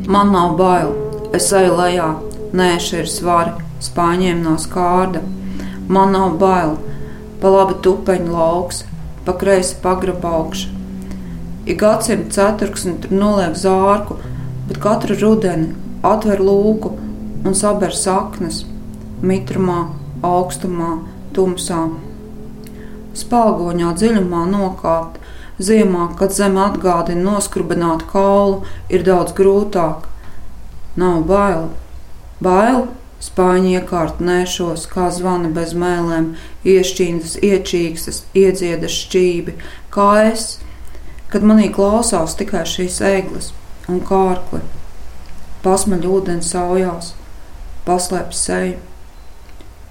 man 0.06 0.30
nav 0.30 0.52
bail. 0.58 0.92
Es 1.34 1.48
eju 1.50 1.72
lejā, 1.74 2.12
nē, 2.54 2.68
šeit 2.78 3.00
ir 3.00 3.08
svari 3.10 3.66
spāņiem 3.82 4.44
no 4.44 4.54
skārda. 4.62 5.24
Man 5.90 6.14
nav 6.14 6.36
bail, 6.38 6.76
pa 7.42 7.50
labi 7.50 7.74
tupeņu 7.82 8.30
lauks, 8.30 8.84
pa 9.26 9.34
kreisi 9.34 9.80
pagraba 9.82 10.36
augša. 10.38 10.70
Ik 11.66 11.82
gadsimta 11.82 12.30
ceturksni 12.36 12.94
tur 13.02 13.18
noliek 13.18 13.58
zārku, 13.58 14.20
bet 14.68 14.78
katru 14.84 15.18
rudeni 15.18 15.74
atver 16.06 16.38
lūku 16.38 16.94
un 17.42 17.58
saber 17.58 17.90
saknes, 17.98 18.62
mitrumā, 19.26 19.88
augstumā, 20.22 21.00
tumsā. 21.34 21.88
Spēlgoņā 23.18 23.90
dziļumā 23.98 24.46
nokāpt, 24.54 25.18
ziemā, 25.58 26.10
kad 26.18 26.34
zeme 26.36 26.62
atgādina 26.66 27.24
noskrubinātu 27.32 28.08
kaulu, 28.12 28.62
ir 28.88 29.04
daudz 29.06 29.34
grūtāk. 29.38 30.06
Nav 30.98 31.24
bail, 31.28 31.68
bail 32.42 32.86
Spāņi 33.18 33.72
iekārt 33.74 34.20
nēšos, 34.22 34.84
kā 34.92 35.08
zvana 35.10 35.48
bez 35.50 35.72
mēlēm, 35.74 36.36
iešķīnas, 36.62 37.34
iečīkstas, 37.42 38.20
iedziedas 38.38 38.94
šķībi, 38.94 39.56
kā 39.94 40.10
es, 40.28 40.44
kad 41.32 41.42
manī 41.42 41.66
klausās 41.74 42.36
tikai 42.38 42.62
šīs 42.62 43.00
eglis 43.08 43.50
un 43.90 43.98
kārkli. 44.06 44.62
Pasmaļ 45.64 46.06
ūdens 46.06 46.52
saujās, 46.54 47.16
paslēp 47.88 48.36
seju. 48.36 48.78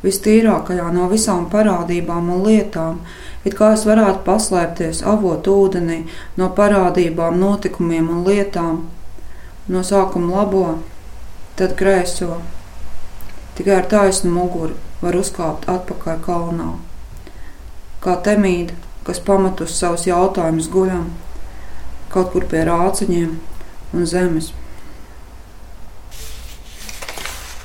vistīrākajā 0.05 0.87
no 0.93 1.07
visām 1.11 1.47
parādībām 1.51 2.29
un 2.31 2.43
lietām, 2.45 2.99
it 3.47 3.55
kā 3.57 3.71
es 3.75 3.85
varētu 3.87 4.23
paslēpties 4.27 5.01
avot 5.07 5.47
ūdenī 5.51 6.01
no 6.39 6.49
parādībām, 6.57 7.39
notikumiem 7.41 8.09
un 8.13 8.25
lietām, 8.27 8.81
no 9.67 9.83
sākuma 9.83 10.41
labo, 10.41 10.65
tad 11.59 11.75
kreiso. 11.79 12.41
Tikai 13.57 13.79
ar 13.79 13.87
taisnu 13.89 14.31
muguru 14.33 14.75
var 15.01 15.17
uzkāpt 15.17 15.65
atpakaļ 15.71 16.19
kalnā. 16.25 16.67
Kā 18.03 18.17
temīda, 18.25 18.75
kas 19.07 19.21
pamatus 19.23 19.73
savus 19.79 20.05
jautājumus 20.09 20.69
guļam, 20.73 21.07
kaut 22.13 22.31
kur 22.33 22.45
pie 22.51 22.63
rāciņiem 22.67 23.33
un 23.97 24.09
zemes. 24.09 24.51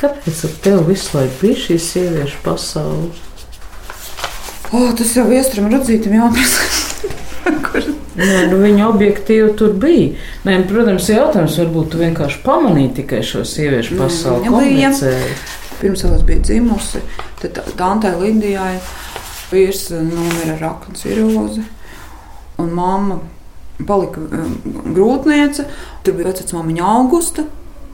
Kāpēc 0.01 0.41
tev 0.65 0.81
visu 0.89 1.15
laiku 1.15 1.37
bija 1.45 1.61
šī 1.67 1.77
sieviešu 1.83 2.41
pasaule? 2.47 3.32
O, 4.73 4.87
tas 4.97 5.11
jau 5.17 5.27
iestrādājums 5.29 5.75
rudzītam 5.77 6.17
jāpasaka. 6.17 7.11
Nē, 8.13 8.47
nu 8.51 8.59
viņa 8.61 8.87
objektīvi 8.91 9.53
tur 9.57 9.75
bija. 9.81 10.13
Nē, 10.47 10.59
nu, 10.63 10.69
protams, 10.69 11.09
jautājums 11.13 11.57
varbūt 11.61 11.93
tu 11.93 12.01
vienkārši 12.01 12.41
pamanīji 12.45 12.95
tikai 13.01 13.23
šo 13.27 13.45
sieviešu 13.49 13.99
pasauli. 14.01 14.49
Viņa 14.49 14.93
bija. 15.01 15.13
Pirms 15.81 16.05
es 16.07 16.25
biju 16.29 16.45
dzimusi, 16.47 17.01
tad 17.41 17.59
Dantē 17.79 18.13
Lindijai 18.21 18.77
vīrs 19.51 19.89
nomira 19.97 20.55
ar 20.55 20.67
aknu 20.69 20.95
cirozi. 21.01 21.65
Un 22.63 22.71
mamma 22.77 23.19
palika 23.89 24.23
um, 24.23 24.53
grūtniece. 24.95 25.67
Tur 26.05 26.17
bija 26.19 26.31
vecmāmiņa 26.31 26.93
Augusta 26.95 27.49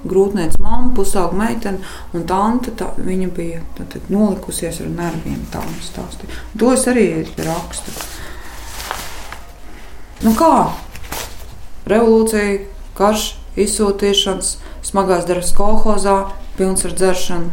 grūtniecības 0.07 0.61
mamma, 0.63 0.93
pusauga 0.95 1.37
meitene 1.39 1.83
un 2.15 2.27
tante. 2.29 2.73
Tā, 2.79 2.93
viņa 3.03 3.29
bija 3.35 3.63
tā, 3.79 3.87
tā, 3.91 4.03
nolikusies 4.13 4.81
ar 4.85 4.91
nerviem. 4.93 5.41
Tā 5.53 5.63
viņa 5.65 5.85
stāstīja. 5.89 6.41
To 6.61 6.73
es 6.75 6.87
arī 6.91 7.09
rakstu. 7.43 7.95
Nu 10.27 10.35
kā? 10.39 10.53
Revolūcija, 11.89 12.59
karš, 12.99 13.31
izsūtīšanas, 13.59 14.57
smagās 14.87 15.27
darbs 15.29 15.55
kolhozā, 15.57 16.19
pilns 16.59 16.85
ar 16.87 16.95
dzeršanu. 16.99 17.53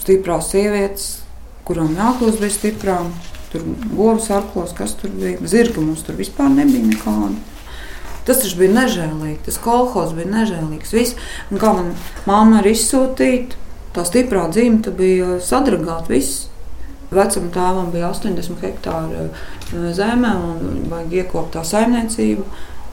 Stiprās 0.00 0.48
sievietes, 0.52 1.08
kurām 1.68 1.92
jākļūst 1.98 2.40
bija 2.40 2.56
stiprām. 2.56 3.12
Tur 3.50 3.66
bija 3.66 3.90
govs, 3.98 4.30
arklos, 4.30 4.72
kas 4.78 4.94
tur 4.98 5.10
bija. 5.14 5.40
Zirga 5.50 5.82
mums 5.82 6.04
tur 6.06 6.18
vispār 6.18 6.52
nebija 6.54 6.86
nekāda. 6.86 7.49
Tas 8.26 8.42
taču 8.42 8.60
bija 8.60 8.74
nežēlīgi. 8.76 9.40
Tas 9.46 9.58
kolekcijas 9.64 10.14
bija 10.16 10.30
nežēlīgs. 10.34 10.94
Viss, 10.96 11.16
kā 11.50 11.72
man 11.76 11.94
mamma 12.28 12.60
ir 12.60 12.70
izsūtīta, 12.74 13.58
tā 13.96 14.04
stiprā 14.06 14.46
dzimta 14.52 14.92
bija 14.94 15.38
sadragāta. 15.44 16.20
Vecam 17.10 17.48
tēvam 17.50 17.88
bija 17.90 18.12
80 18.12 18.60
hektāru 18.62 19.24
eh, 19.24 19.86
zeme 19.96 20.30
un 20.30 20.84
vajag 20.92 21.16
iekopt 21.24 21.56
tā 21.56 21.64
saimniecību. 21.66 22.44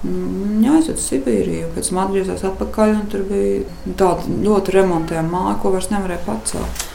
Viņa 0.08 0.74
aizveda 0.78 0.98
uz 0.98 1.06
Sibīriju, 1.06 1.70
pēc 1.76 1.92
tam 1.92 2.00
atgriezās 2.02 2.46
atpakaļ. 2.50 2.96
Tur 3.12 3.28
bija 3.30 3.94
tāda 4.00 4.40
ļoti 4.46 4.74
remontēta 4.74 5.26
māja, 5.28 5.58
ko 5.62 5.76
vairs 5.76 5.92
nevarēja 5.94 6.26
pacelt. 6.26 6.88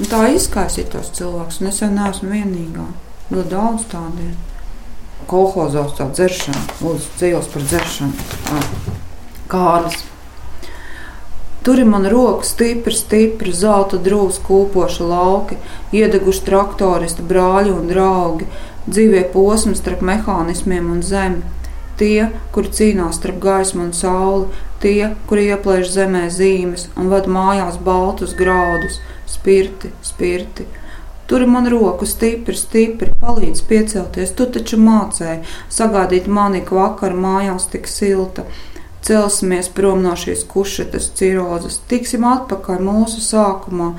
Un 0.00 0.08
tā 0.10 0.24
izkaisīja 0.32 0.88
tos 0.96 1.12
cilvēkus, 1.18 1.60
un 1.60 1.70
es 1.70 1.84
jau 1.84 1.92
neesmu 1.92 2.32
vienīgā. 2.32 2.88
Ļoti 3.28 3.52
daudz 3.52 3.86
tādiem 3.92 4.32
kolhozos 5.28 5.94
tā 5.98 6.08
dzeršana, 6.10 6.60
lūdzu, 6.80 7.12
dzīvos 7.18 7.48
par 7.52 7.64
dzeršanu. 7.70 8.60
Kārlis. 9.50 10.02
Tur 11.64 11.80
ir 11.80 11.88
man 11.88 12.04
roka 12.12 12.44
stipri, 12.44 12.92
stipri, 12.92 13.52
zelta 13.56 13.96
drūs, 13.96 14.36
kūpoši 14.44 15.06
lauki, 15.08 15.56
iedeguši 15.96 16.44
traktoristi, 16.44 17.24
brāļi 17.24 17.72
un 17.72 17.88
draugi, 17.88 18.48
dzīvie 18.84 19.22
posmi 19.32 19.72
starp 19.78 20.04
mehānismiem 20.04 20.92
un 20.92 21.00
zemi. 21.00 21.40
Tie, 21.96 22.28
kuri 22.52 22.72
cīnās 22.74 23.16
starp 23.16 23.40
gaismu 23.40 23.86
un 23.86 23.92
sauli, 23.96 24.62
tie, 24.82 25.14
kuri 25.30 25.48
ieplēš 25.54 25.92
zemē 25.94 26.24
zīmes 26.34 26.88
un 27.00 27.08
ved 27.12 27.30
mājās 27.30 27.78
baltus 27.80 28.34
graudus, 28.36 28.98
spirti, 29.30 29.94
spirti 30.04 30.66
Tur 31.26 31.46
man 31.46 31.68
roku 31.72 32.04
stipri, 32.06 32.56
stipri 32.56 33.14
palīdz 33.20 33.62
piecelties. 33.68 34.34
Tu 34.36 34.46
taču 34.56 34.76
mācēji 34.76 35.40
sagādīt 35.72 36.28
mani, 36.28 36.60
ka 36.66 36.76
vakar 36.76 37.16
mājās 37.16 37.70
tik 37.72 37.88
silta. 37.88 38.44
Celsimies 39.04 39.70
prom 39.72 40.02
no 40.04 40.12
šīs 40.16 40.44
kušetes 40.48 41.10
cirozes, 41.16 41.80
tiksim 41.88 42.24
atpakaļ 42.28 42.84
mūsu 42.84 43.24
sākumā, 43.24 43.90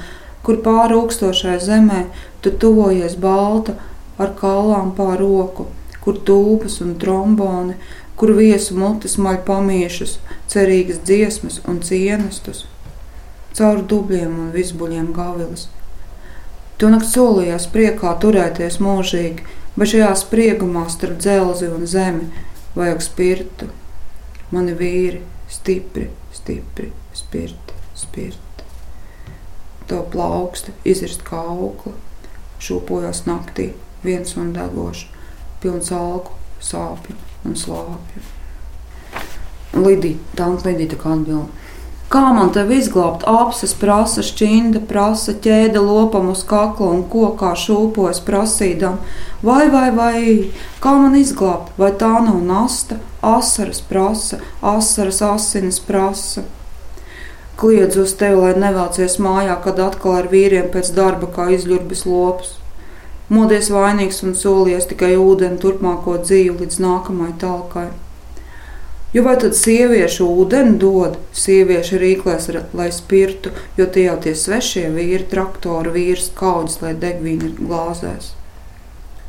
kur 0.45 0.61
pāri 0.65 0.97
augstošai 0.97 1.57
zemē 1.61 2.05
tu 2.41 2.53
tuvojies 2.61 3.17
balta 3.21 3.75
ar 4.21 4.33
kalām 4.39 4.93
pār 4.97 5.17
roku, 5.21 5.67
kur 6.01 6.17
tūpas 6.29 6.79
un 6.85 6.95
tromboni, 7.01 7.77
kur 8.17 8.33
viesu 8.38 8.77
mutes 8.77 9.17
maļ 9.21 9.41
pamiešus, 9.47 10.19
cerīgas 10.49 11.01
dziesmas 11.05 11.61
un 11.69 11.81
cienestus, 11.85 12.65
caur 13.57 13.81
dubļiem 13.81 14.38
un 14.45 14.53
visbuļiem 14.53 15.09
gavilis. 15.17 15.67
Tu 16.75 16.89
nakts 16.91 17.13
solījās 17.15 17.69
priekā 17.71 18.11
turēties 18.19 18.81
mūžīgi, 18.83 19.45
bet 19.79 19.91
šajā 19.93 20.09
spriegumā 20.19 20.88
starp 20.91 21.21
dzelzi 21.23 21.69
un 21.71 21.88
zemi 21.88 22.27
vajag 22.75 23.03
spirtu. 23.05 23.69
Mani 24.51 24.75
vīri 24.75 25.21
stipri, 25.51 26.09
stipri, 26.35 26.91
spirti, 27.15 27.79
spirti. 27.95 28.67
To 29.88 30.01
plauksti 30.11 30.73
izirst 30.83 31.23
kā 31.23 31.39
aukla, 31.39 31.93
šūpojās 32.59 33.23
naktī, 33.29 33.71
viens 34.03 34.35
un 34.35 34.51
degošs, 34.55 35.05
pilns 35.63 35.91
alku, 35.95 36.35
sāpju 36.59 37.15
un 37.45 37.55
slāpju. 37.55 38.23
Lidija, 39.75 40.19
tā 40.35 40.47
un 40.51 40.59
Lidija 40.63 40.95
tā 40.95 40.99
kā 40.99 41.13
atbild. 41.15 41.63
Kā 42.15 42.30
man 42.32 42.54
te 42.56 42.62
izglābt 42.71 43.25
apses, 43.28 43.73
prasa 43.75 44.21
šķinda, 44.23 44.80
prasa 44.88 45.34
ķēde 45.36 45.82
lopam 45.84 46.30
uz 46.32 46.45
kakla 46.47 46.93
un 46.95 47.01
kokā 47.12 47.49
šūpojas 47.60 48.21
prasīdam, 48.23 49.01
vai, 49.43 49.65
vai, 49.73 49.89
vai, 49.97 50.21
kā 50.80 50.93
man 50.95 51.17
izglābt, 51.19 51.73
vai 51.75 51.89
tā 51.99 52.13
nav 52.23 52.38
nasta, 52.45 53.01
asaras 53.19 53.84
prasa, 53.89 54.39
asaras 54.63 55.19
asinis 55.28 55.82
prasa. 55.84 56.45
Kliedz 57.60 57.99
uz 57.99 58.15
tevi, 58.15 58.39
lai 58.45 58.54
nevācies 58.63 59.19
mājā, 59.19 59.60
kad 59.67 59.84
atkal 59.84 60.15
ar 60.21 60.32
vīriem 60.32 60.71
pēc 60.71 60.93
darba 60.95 61.28
kā 61.36 61.49
izļurbis 61.58 62.08
lops. 62.08 62.56
Modies 63.28 63.67
vainīgs 63.75 64.23
un 64.23 64.39
solies 64.39 64.88
tikai 64.88 65.17
ūdeni 65.19 65.60
turpmāko 65.60 66.15
dzīvi 66.23 66.62
līdz 66.63 66.82
nākamajai 66.88 67.39
talkai. 67.43 67.88
Jo 69.15 69.21
vai 69.23 69.38
tad 69.39 69.54
sieviešu 69.56 70.25
ūdeni 70.28 70.73
dod, 70.75 71.13
sieviešu 71.39 72.01
rīklēs, 72.01 72.49
lai 72.75 72.89
spirtu, 72.91 73.54
jo 73.80 73.86
tie 73.88 74.10
jau 74.10 74.17
tie 74.25 74.34
svešie 74.36 74.89
vīri, 74.91 75.23
traktoru 75.32 75.93
vīrs, 75.95 76.34
kaudzes, 76.36 76.82
lai 76.84 76.91
degvīna 76.99 77.47
ir 77.47 77.54
glāzēs. 77.62 78.34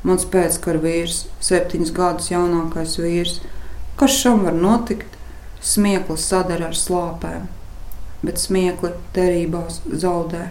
Mans 0.02 0.26
pēckara 0.32 0.82
vīrs, 0.82 1.20
septiņus 1.38 1.94
gadus 1.94 2.32
jaunākais 2.32 2.98
vīrs, 2.98 3.38
kas 4.00 4.18
šam 4.18 4.42
var 4.48 4.58
notikt? 4.58 5.14
Smieklis 5.62 6.26
sadara 6.32 6.72
ar 6.72 6.76
slāpēm, 6.78 7.46
bet 8.26 8.42
smiekli 8.42 8.90
derībās 9.14 9.84
zaudē. 9.86 10.48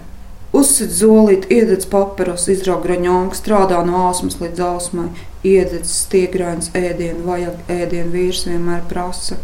Uzsit 0.55 0.93
zolīt, 0.95 1.49
iededz 1.51 1.83
paperos, 1.91 2.45
izrauga 2.47 2.85
graņonku, 2.85 3.35
strādā 3.35 3.81
no 3.83 4.05
āsmas 4.07 4.37
līdz 4.39 4.61
ausmai, 4.63 5.09
iededz 5.43 5.91
stiegrains 5.91 6.69
ēdienu, 6.71 7.25
vajag 7.27 7.73
ēdienu 7.75 8.13
vīrs 8.13 8.45
vienmēr 8.47 8.85
prasa. 8.87 9.35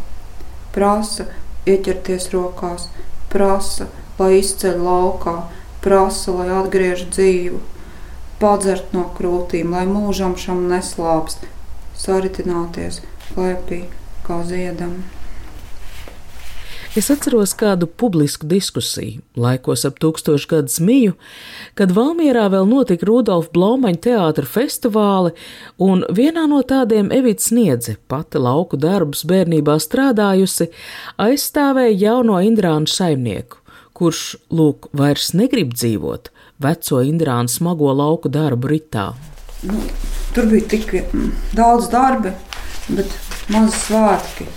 Prasa 0.71 1.28
ieķerties 1.67 2.30
rokās, 2.32 2.88
prasa, 3.34 3.89
lai 4.21 4.38
izceļ 4.39 4.80
laukā, 4.88 5.36
prasa, 5.84 6.32
lai 6.38 6.47
atgriež 6.62 7.04
dzīvu, 7.12 7.60
padzert 8.39 8.95
no 8.95 9.10
krūtīm, 9.17 9.76
lai 9.76 9.84
mūžam 9.91 10.38
šam 10.39 10.69
neslāpst, 10.71 11.43
saritināties, 12.06 13.04
klēpī 13.34 13.84
kā 14.28 14.45
ziedam. 14.47 15.02
Es 16.91 17.08
atceros 17.08 17.54
kādu 17.56 17.88
publisku 17.88 18.43
diskusiju 18.51 19.21
laikos 19.39 19.86
ap 19.88 19.95
tūkstošgadus 20.04 20.82
miju, 20.84 21.13
kad 21.80 21.93
Valmierā 21.95 22.49
vēl 22.51 22.65
notika 22.67 23.08
Rudolfa 23.08 23.47
Blaumaņa 23.56 24.01
teātra 24.04 24.43
festivāli, 24.43 25.32
un 25.80 26.04
vienā 26.12 26.43
no 26.51 26.60
tādiem 26.67 27.08
Evita 27.15 27.45
Sniedze, 27.45 27.95
pati 28.12 28.41
lauku 28.43 28.75
darbus 28.75 29.23
bērnībā 29.23 29.77
strādājusi, 29.80 30.67
aizstāvēja 31.15 31.93
jauno 32.01 32.41
Indrānu 32.43 32.91
saimnieku, 32.91 33.62
kurš, 33.95 34.25
lūk, 34.51 34.89
vairs 34.91 35.30
negrib 35.32 35.71
dzīvot 35.77 36.27
veco 36.60 36.99
Indrānu 37.08 37.54
smago 37.56 37.93
lauku 37.95 38.27
darbu 38.27 38.67
ritā. 38.73 39.13
Nu, 39.63 39.80
tur 40.36 40.51
bija 40.51 40.67
tik 40.75 40.91
mm, 41.06 41.32
daudz 41.56 41.88
darba, 41.95 42.36
bet 42.91 43.15
maz 43.47 43.80
svētki. 43.86 44.49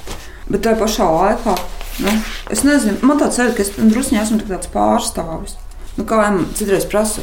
Bet 0.51 0.67
tajā 0.67 0.83
pašā 0.83 1.07
laikā 1.15 1.55
Nu, 2.03 2.11
es 2.51 2.65
nezinu, 2.67 2.99
man 3.07 3.21
tāds 3.21 3.39
ir, 3.39 3.53
ka 3.55 3.63
es 3.63 3.71
druskuļi 3.79 4.21
esmu 4.23 4.41
tāds 4.49 4.71
pārstāvis. 4.73 5.55
Nu, 5.95 6.07
kā 6.09 6.25
jau 6.25 6.45
citreiz 6.59 6.87
prasa, 6.91 7.23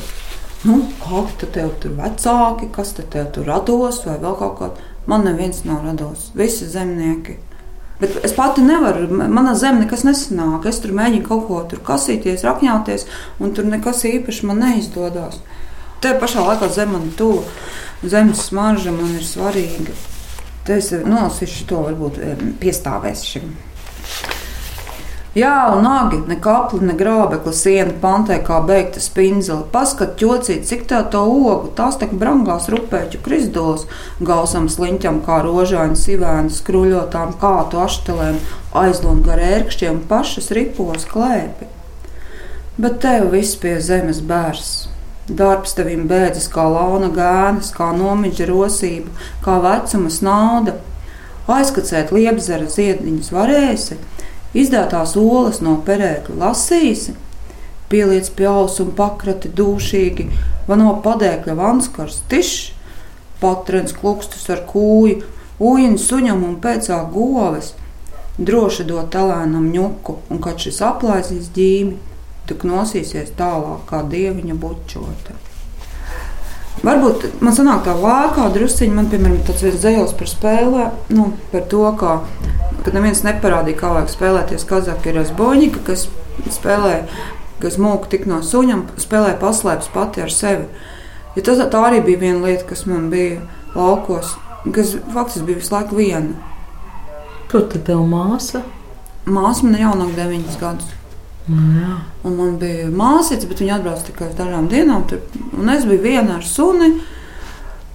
nu, 0.63 0.79
kādi 1.03 1.49
tev 1.51 1.73
tur 1.84 1.97
vecāki, 1.97 2.69
kas 2.71 2.93
te 2.95 3.03
tev 3.03 3.34
tur 3.36 3.49
rados 3.51 4.03
vai 4.07 4.15
vēl 4.21 4.38
kaut 4.39 4.57
kā. 4.60 4.73
Man 5.10 5.25
neviens 5.25 5.63
nav 5.65 5.81
rados, 5.84 6.29
visi 6.38 6.67
zemnieki. 6.69 7.39
Bet 8.01 8.15
es 8.25 8.34
pati 8.34 8.63
nevaru, 8.65 9.07
manā 9.12 9.53
zemē 9.57 9.84
nekas 9.84 10.05
nesanāk. 10.07 10.65
Es 10.69 10.79
tur 10.81 10.93
mēģinu 10.97 11.25
kaut 11.25 11.43
ko 11.49 11.60
tur 11.69 11.81
kasīties, 11.86 12.45
rakņāties, 12.47 13.05
un 13.41 13.51
tur 13.57 13.67
nekas 13.69 14.05
īpaši 14.10 14.47
man 14.49 14.62
neizdodas. 14.63 15.41
Te 16.01 16.15
pašā 16.17 16.45
laikā 16.47 16.69
zem 16.73 16.95
man 16.95 17.12
tuvu, 17.17 17.43
zemes 18.01 18.47
smarža 18.47 18.93
man 18.95 19.12
ir 19.19 19.25
svarīga. 19.25 19.93
Te 20.65 20.79
es 20.81 20.89
nolasīšu 20.93 21.67
to, 21.69 21.84
varbūt 21.89 22.21
piestāvēs 22.62 23.25
šim. 23.34 23.51
Jā, 25.32 25.72
un 25.72 25.86
nagi, 25.88 26.17
ne 26.28 26.36
kapli, 26.44 26.82
ne 26.84 26.91
grābekli, 27.00 27.54
siena 27.56 27.94
pantē 28.02 28.41
kā 28.44 28.58
beigta 28.67 29.00
spindzele. 29.00 29.63
Paskat, 29.72 30.17
ķocīt, 30.20 30.65
cik 30.67 30.84
tā 30.89 31.00
to 31.13 31.22
ogu, 31.24 31.70
tās 31.78 31.96
tak 32.02 32.12
brangās 32.20 32.67
rupēķu 32.74 33.22
kristos, 33.24 33.86
gausam 34.20 34.67
sliņķam 34.67 35.22
kā 35.24 35.38
rožāņu 35.46 35.96
sivēnu, 36.02 36.52
skruļotām 36.52 37.38
kātu 37.39 37.80
aštelēm, 37.80 38.41
aizlun 38.84 39.24
gar 39.24 39.39
ērkšķiem 39.39 40.04
pašas 40.12 40.52
ripos 40.52 41.08
klēpi. 41.08 41.72
Bet 42.76 43.00
tev 43.00 43.32
viss 43.32 43.56
pie 43.56 43.78
zemes 43.80 44.20
bērs. 44.20 44.89
Darbs 45.32 45.78
tevim 45.80 46.10
bēdzas 46.12 46.52
kā 46.52 46.67
launa 46.67 47.08
gēnas, 47.15 47.72
kā 47.72 47.94
nomiģa 47.96 48.52
rosība, 48.52 49.15
kā 49.48 49.62
vecuma 49.63 50.12
nauda. 50.28 50.76
Aizkacēt 51.52 52.12
liepzara 52.12 52.67
ziediņus 52.67 53.32
varēsi, 53.32 53.96
Izdētās 54.58 55.16
olas 55.20 55.62
no 55.64 55.78
perēkļa 55.88 56.38
lasīsi, 56.42 57.16
pieliec 57.92 58.28
pie 58.36 58.48
ausu 58.52 58.86
un 58.86 58.96
pakrati 58.96 59.52
dūšīgi, 59.56 60.28
vano 60.68 60.96
padēkļa 61.04 61.56
vanskars 61.60 62.22
tišs, 62.32 62.72
patrens 63.42 63.96
klukstus 63.98 64.50
ar 64.54 64.66
kūju, 64.70 65.22
ūjiņu 65.62 66.02
suņam 66.02 66.44
un 66.48 66.58
pēcā 66.64 67.00
goves, 67.14 67.74
droši 68.42 68.88
dot 68.90 69.12
telēnam 69.14 69.70
ņuku, 69.72 70.18
un 70.32 70.42
kad 70.44 70.60
šis 70.62 70.82
aplaisīs 70.86 71.52
ģīmi, 71.56 71.96
tik 72.50 72.66
nosīsies 72.68 73.34
tālāk 73.38 73.88
kā 73.90 74.02
dieviņa 74.12 74.58
bučota. 74.60 75.38
Varbūt 76.82 77.44
man 77.46 77.54
sanāk 77.54 77.84
tā 77.86 77.94
lēkā 77.94 78.48
drusciņa, 78.56 78.96
man 78.96 79.10
piemēram 79.12 79.44
tāds 79.46 79.62
viens 79.66 79.82
dzējos 79.84 80.16
par 80.18 80.30
spēlē, 80.32 80.88
nu, 81.14 81.28
par 81.52 81.68
to, 81.70 81.84
kā 82.00 82.16
kad 82.86 82.96
neviens 82.98 83.24
neparādīja, 83.26 83.80
kā 83.80 83.94
vajag 83.96 84.12
spēlēties 84.13 84.67
Kazakā, 84.70 85.13
ir 85.13 85.34
Boņika, 85.38 85.84
kas 85.88 86.08
spēlē, 86.50 86.96
kas 87.62 87.78
mūka 87.82 88.10
tik 88.13 88.28
no 88.30 88.41
suņam, 88.46 88.88
spēlē 89.02 89.36
paslēpes 89.41 89.91
pati 89.94 90.24
ar 90.26 90.34
sevi. 90.34 90.67
Ja 91.36 91.46
tas, 91.48 91.62
tā 91.72 91.82
arī 91.88 92.02
bija 92.04 92.24
viena 92.26 92.48
lieta, 92.48 92.65
kas 92.72 92.86
man 92.89 93.10
bija 93.13 93.39
laukos, 93.76 94.34
kas 94.76 94.96
faktiski 95.13 95.48
bija 95.48 95.62
visu 95.62 95.76
laiku 95.76 96.00
viena. 96.00 96.34
Kur 97.52 97.67
tad 97.72 97.86
tev 97.88 98.02
māsa? 98.08 98.63
Māsa 99.28 99.67
man 99.67 99.78
jaunāk 99.80 100.15
deviņas 100.17 100.60
gadus. 100.60 100.98
Jā. 101.52 101.96
Un 102.28 102.36
man 102.38 102.58
bija 102.62 102.89
māsīca, 102.94 103.48
bet 103.50 103.63
viņa 103.63 103.80
atbrauca 103.80 104.06
tikai 104.08 104.30
uz 104.30 104.38
dažām 104.38 104.70
dienām. 104.72 105.04
Tur, 105.10 105.24
un 105.58 105.72
es 105.74 105.88
biju 105.89 106.04
viena 106.04 106.38
ar 106.38 106.46
suni. 106.48 106.94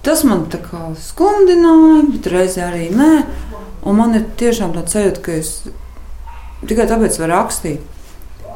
Tas 0.05 0.23
man 0.27 0.45
tā 0.51 0.59
kā 0.63 0.83
skumdināja, 1.01 2.03
bet 2.13 2.29
reizē 2.31 2.67
arī 2.67 2.89
nē. 2.95 3.11
Un 3.87 3.95
man 3.95 4.17
ir 4.17 4.25
tiešām 4.35 4.73
tāds 4.75 4.97
sajūta, 4.97 5.21
ka 5.23 5.35
es 5.39 5.51
tikai 6.67 6.87
tāpēc 6.89 7.15
varu 7.21 7.31
rakstīt, 7.37 7.85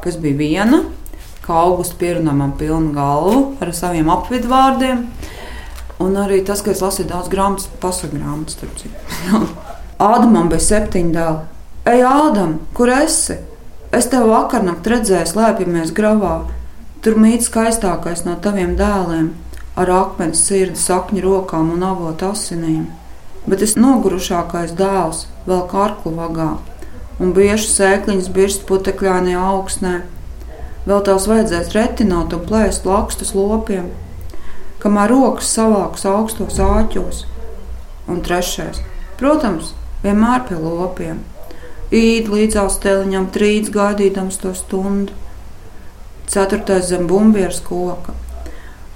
ka 0.02 0.10
es 0.10 0.18
biju 0.20 0.36
viena, 0.42 0.82
ka 1.46 1.56
augusta 1.62 1.96
pierunā 2.00 2.34
man 2.36 2.52
pilnu 2.60 2.92
galvu 2.92 3.38
ar 3.64 3.72
saviem 3.72 4.10
apvidvārdiem. 4.12 5.06
Un 6.04 6.20
arī 6.20 6.42
tas, 6.44 6.60
ka 6.60 6.74
es 6.74 6.82
lasīju 6.84 7.08
daudz 7.14 7.32
grāmatas, 7.32 7.70
pasaku 7.80 8.18
grāmatas. 8.18 8.60
Ādamam 10.12 10.52
bija 10.52 10.66
septiņi 10.68 11.16
dēli. 11.16 11.42
Ej, 11.88 12.04
Ādam, 12.10 12.56
kur 12.76 12.92
esi? 12.92 13.38
Es 13.94 14.08
tev 14.12 14.28
vakarnakt 14.28 14.86
redzēju, 14.88 15.32
slēpjamies 15.32 15.94
gravā. 15.96 16.42
Tur 17.02 17.16
mīt 17.22 17.46
skaistākais 17.46 18.26
no 18.28 18.36
taviem 18.42 18.76
dēliem, 18.76 19.32
ar 19.80 19.98
akmens 20.02 20.44
sirdi, 20.44 20.80
sakņu 20.80 21.24
rokām 21.24 21.72
un 21.76 21.86
avotu 21.88 22.28
asinīm 22.34 22.90
bet 23.46 23.62
es 23.66 23.74
nogurušākais 23.78 24.74
dēls 24.78 25.26
vēl 25.48 25.64
karklu 25.70 26.14
vagā, 26.16 26.52
un 27.22 27.34
bieži 27.36 27.68
sēkliņas 27.70 28.30
birst 28.34 28.64
putekļānajā 28.68 29.42
augsnē. 29.52 29.96
Vēl 30.86 31.02
tās 31.06 31.28
vajadzēs 31.30 31.74
retināt 31.76 32.34
un 32.34 32.46
plēst 32.46 32.86
lakstus 32.88 33.34
lopiem, 33.38 33.90
kamēr 34.82 35.12
rokas 35.14 35.50
savāks 35.54 36.06
augstos 36.08 36.58
āķos. 36.62 37.24
Un 38.10 38.18
trešais, 38.26 38.80
protams, 39.20 39.76
vienmēr 40.02 40.42
pie 40.48 40.58
lopiem. 40.58 41.22
Īt 41.92 42.30
līdzās 42.32 42.80
teliņam 42.82 43.28
trīc 43.34 43.70
gaidīdams 43.70 44.40
to 44.42 44.54
stundu. 44.58 45.14
Ceturtais 46.26 46.88
zem 46.88 47.06
bumbieras 47.06 47.60
koka. 47.62 48.16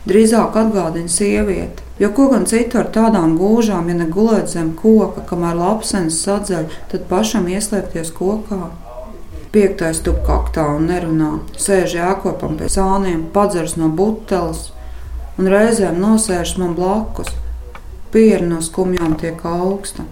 Drīzāk 0.08 0.56
atgādina 0.58 1.10
sievieti, 1.12 1.85
Jo 1.98 2.10
ko 2.12 2.26
gan 2.28 2.44
citu 2.44 2.76
ar 2.82 2.90
tādām 2.92 3.38
gūžām, 3.40 3.88
ja 3.88 3.96
ne 3.96 4.06
gulēt 4.12 4.50
zem 4.52 4.74
koka, 4.76 5.22
kamēr 5.24 5.56
lapsenis 5.56 6.18
sadzeļ, 6.26 6.66
tad 6.92 7.06
pašam 7.08 7.48
ieslēgties 7.48 8.12
kokā. 8.16 8.68
Piektais 9.54 10.02
tup 10.04 10.18
kaktā 10.26 10.66
un 10.76 10.90
nerunā, 10.90 11.30
sēž 11.56 11.96
jākopam 11.96 12.58
pie 12.60 12.68
sāniem, 12.68 13.22
padzers 13.32 13.78
no 13.80 13.88
buteles 13.88 14.66
un 15.40 15.48
reizēm 15.52 15.96
nosēžas 16.00 16.58
man 16.60 16.74
blakus. 16.76 17.32
Pieri 18.12 18.44
no 18.48 18.60
skumjām 18.64 19.16
tiek 19.20 19.40
augsta. 19.48 20.04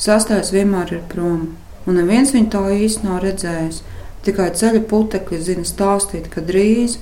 Sastais 0.00 0.52
vienmēr 0.54 0.94
ir 0.96 1.06
prom, 1.12 1.52
un 1.86 1.98
neviens 1.98 2.34
viņu 2.34 2.50
tā 2.54 2.64
īsti 2.74 3.06
nav 3.06 3.22
redzējis. 3.24 3.82
Tikai 4.26 4.50
ceļa 4.56 4.82
putekļi 4.90 5.40
zina 5.46 5.64
stāstīt, 5.68 6.28
ka 6.32 6.42
drīz, 6.44 6.98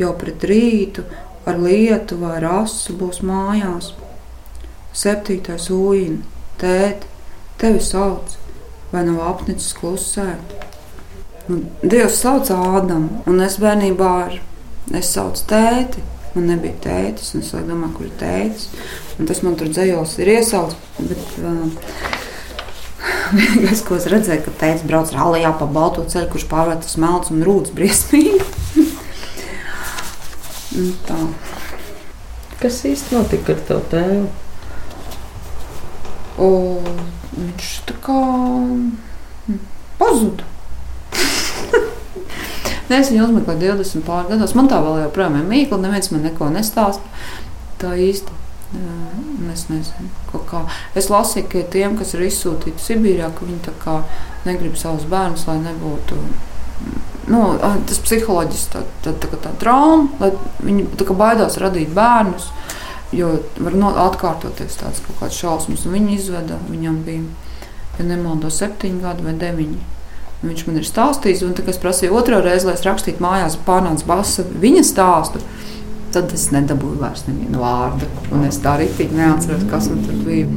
jau 0.00 0.12
pret 0.18 0.44
rītu, 0.48 1.04
ar 1.46 1.58
lietu 1.58 2.18
vai 2.20 2.38
rasu 2.42 2.94
būs 2.98 3.22
mājās. 3.26 3.92
Septītais 4.92 5.70
ūīna, 5.72 6.20
tēt, 6.60 7.06
tevi 7.60 7.80
sauc, 7.82 8.36
vai 8.92 9.04
nav 9.08 9.22
apnicis 9.30 9.72
klusēt. 9.78 10.56
Nu, 11.48 11.62
Dievs 11.82 12.20
sauc 12.22 12.50
Ādamu, 12.54 13.22
un 13.26 13.42
es 13.42 13.58
bērnībā 13.62 14.10
ar, 14.26 14.40
es 14.94 15.12
saucu 15.16 15.46
tēti. 15.50 16.04
Man 16.32 16.46
nebija 16.48 16.78
tētis, 16.86 17.34
un 17.36 17.42
es 17.44 17.50
domāju, 17.52 17.92
kur 17.96 18.06
ir 18.08 18.12
tētis. 18.20 18.70
Un 19.20 19.28
tas 19.28 19.42
man 19.44 19.56
tur 19.60 19.68
dzējos 19.68 20.14
ir 20.22 20.30
iesaucis. 20.38 20.78
Bet, 21.10 21.34
uh, 21.42 22.20
Vienīgais, 23.36 23.82
ko 23.86 23.98
es 23.98 24.06
redzēju, 24.12 24.44
ka 24.46 24.54
tēvs 24.62 24.86
brauc 24.88 25.12
rallija 25.14 25.52
pa 25.58 25.68
balto 25.70 26.04
ceļu, 26.08 26.30
kurš 26.32 26.46
pārvērtas 26.50 26.98
melns 27.02 27.32
un 27.34 27.44
rūdas 27.46 27.74
briesmīgi. 27.76 28.40
Nu, 30.72 30.92
tā. 31.04 31.18
Kas 32.62 32.78
īsti 32.88 33.16
notika 33.16 33.52
ar 33.52 33.62
tavu 33.68 33.82
tēvu? 33.92 34.28
O, 36.40 36.48
viņš 37.34 37.72
tā 37.90 37.96
kā 38.04 38.18
hm, 38.22 39.58
pazuda. 39.98 40.46
es 43.02 43.10
viņu 43.12 43.26
uzmeklēju 43.26 43.74
20 43.82 44.06
pār 44.06 44.30
gados. 44.30 44.54
Man 44.56 44.70
tā 44.72 44.78
vēl 44.84 45.02
joprojām 45.06 45.40
ir 45.42 45.50
mīkla, 45.50 45.80
neviens 45.82 46.12
man 46.14 46.24
neko 46.28 46.48
nestāsta. 46.54 47.04
Tā 47.82 47.92
īsti. 47.98 48.38
Es 49.52 49.66
nezinu, 49.68 50.08
kā. 50.48 50.62
Es 50.96 51.10
lasīju, 51.12 51.44
ka 51.52 51.66
tiem, 51.74 51.98
kas 51.98 52.14
ir 52.16 52.24
izsūtīti 52.24 52.80
Sibīrijā, 52.80 53.28
ka 53.36 53.44
viņi 53.44 53.60
negrib 54.46 54.78
savus 54.80 55.04
bērnus, 55.10 55.44
lai 55.50 55.58
nebūtu 55.60 56.16
nu, 57.32 57.42
tas 57.88 58.00
psiholoģiski 58.04 58.74
tā, 58.74 58.82
tā, 59.04 59.14
tā, 59.22 59.38
tā 59.46 59.52
trauma, 59.60 60.10
lai 60.20 60.32
viņi 60.62 60.88
tā 61.00 61.16
baidās 61.16 61.58
radīt 61.62 61.94
bērnus. 61.96 62.50
Jo 63.12 63.34
var 63.60 63.74
no, 63.76 63.90
atkārtoties 64.06 64.78
tādas 64.80 65.02
kaut 65.04 65.18
kādas 65.20 65.36
šausmas, 65.36 65.84
un 65.84 65.96
viņi 65.98 66.14
izveda. 66.16 66.56
Viņam 66.70 67.02
bija, 67.04 67.26
ja 67.98 68.06
nemaldos, 68.08 68.56
septiņi 68.62 69.02
gadi 69.04 69.26
vai 69.26 69.34
deviņi. 69.40 69.80
Viņš 70.42 70.64
man 70.66 70.80
ir 70.80 70.86
stāstījis, 70.88 71.44
un 71.46 71.52
es 71.70 71.78
prasīju 71.82 72.16
otro 72.18 72.40
reizi, 72.42 72.66
lai 72.66 72.74
es 72.78 72.86
rakstītu 72.86 73.22
mājās, 73.22 73.60
pārnāca 73.68 74.08
basa 74.08 74.46
viņa 74.48 74.84
stāstu. 74.88 75.44
Tad 76.12 76.32
es 76.36 76.50
nedabūju 76.52 76.98
vairs 77.00 77.24
nevienu 77.28 77.62
vārdu. 77.62 78.10
Un 78.34 78.48
es 78.48 78.60
tā 78.64 78.76
arī 78.78 78.90
neatceros, 79.12 79.68
kas 79.70 79.92
man 79.92 80.06
tur 80.08 80.24
bija. 80.26 80.48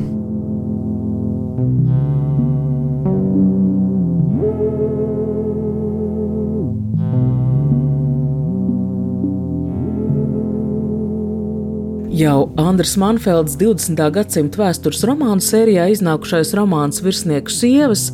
Jau 12.15 12.54
Andris 12.56 12.93
Manfelds 12.95 13.58
20. 13.60 13.99
gadsimta 14.15 14.62
vēstures 14.62 15.01
romānu 15.04 15.43
sērijā 15.43 15.89
iznākušais 15.91 16.54
romāns 16.56 17.01
Virsnieku 17.04 17.51
sievas 17.51 18.06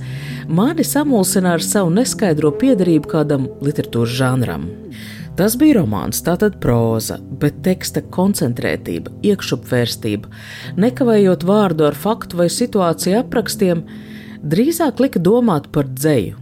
mani 0.49 0.81
samulsina 0.81 1.51
ar 1.53 1.61
savu 1.61 1.91
neskaidro 1.93 2.49
piedarību 2.63 3.11
kādam 3.11 3.45
literatūras 3.61 4.15
žanram. 4.17 4.65
Tas 5.37 5.53
bija 5.53 5.83
romāns, 5.83 6.23
tātad 6.25 6.57
proza, 6.63 7.19
bet 7.21 7.61
teksta 7.67 8.01
koncentrētība, 8.17 9.13
iekšupvērstība, 9.21 10.33
nekavējot 10.81 11.45
vārdu 11.45 11.85
ar 11.91 12.01
faktu 12.07 12.41
vai 12.41 12.49
situāciju 12.49 13.19
aprakstiem, 13.21 13.85
drīzāk 14.41 15.05
lika 15.05 15.21
domāt 15.21 15.69
par 15.69 15.85
dzēju. 15.93 16.41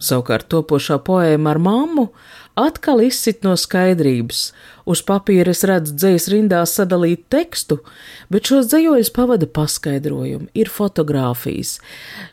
Savukārt 0.00 0.48
topošā 0.48 0.96
poēma 1.04 1.52
ar 1.52 1.60
mammu 1.60 2.08
atkal 2.56 3.02
izsit 3.04 3.44
no 3.44 3.52
skaidrības. 3.60 4.50
Uz 4.86 5.02
papīra 5.06 5.52
es 5.52 5.64
redzu 5.66 5.96
dzējas 5.98 6.28
rindās 6.32 6.74
sadalīt 6.78 7.26
tekstu, 7.32 7.80
bet 8.32 8.48
šos 8.48 8.70
dzējoļus 8.70 9.12
pavada 9.16 9.48
paskaidrojumi, 9.58 10.48
ir 10.54 10.70
fotografijas. 10.72 11.76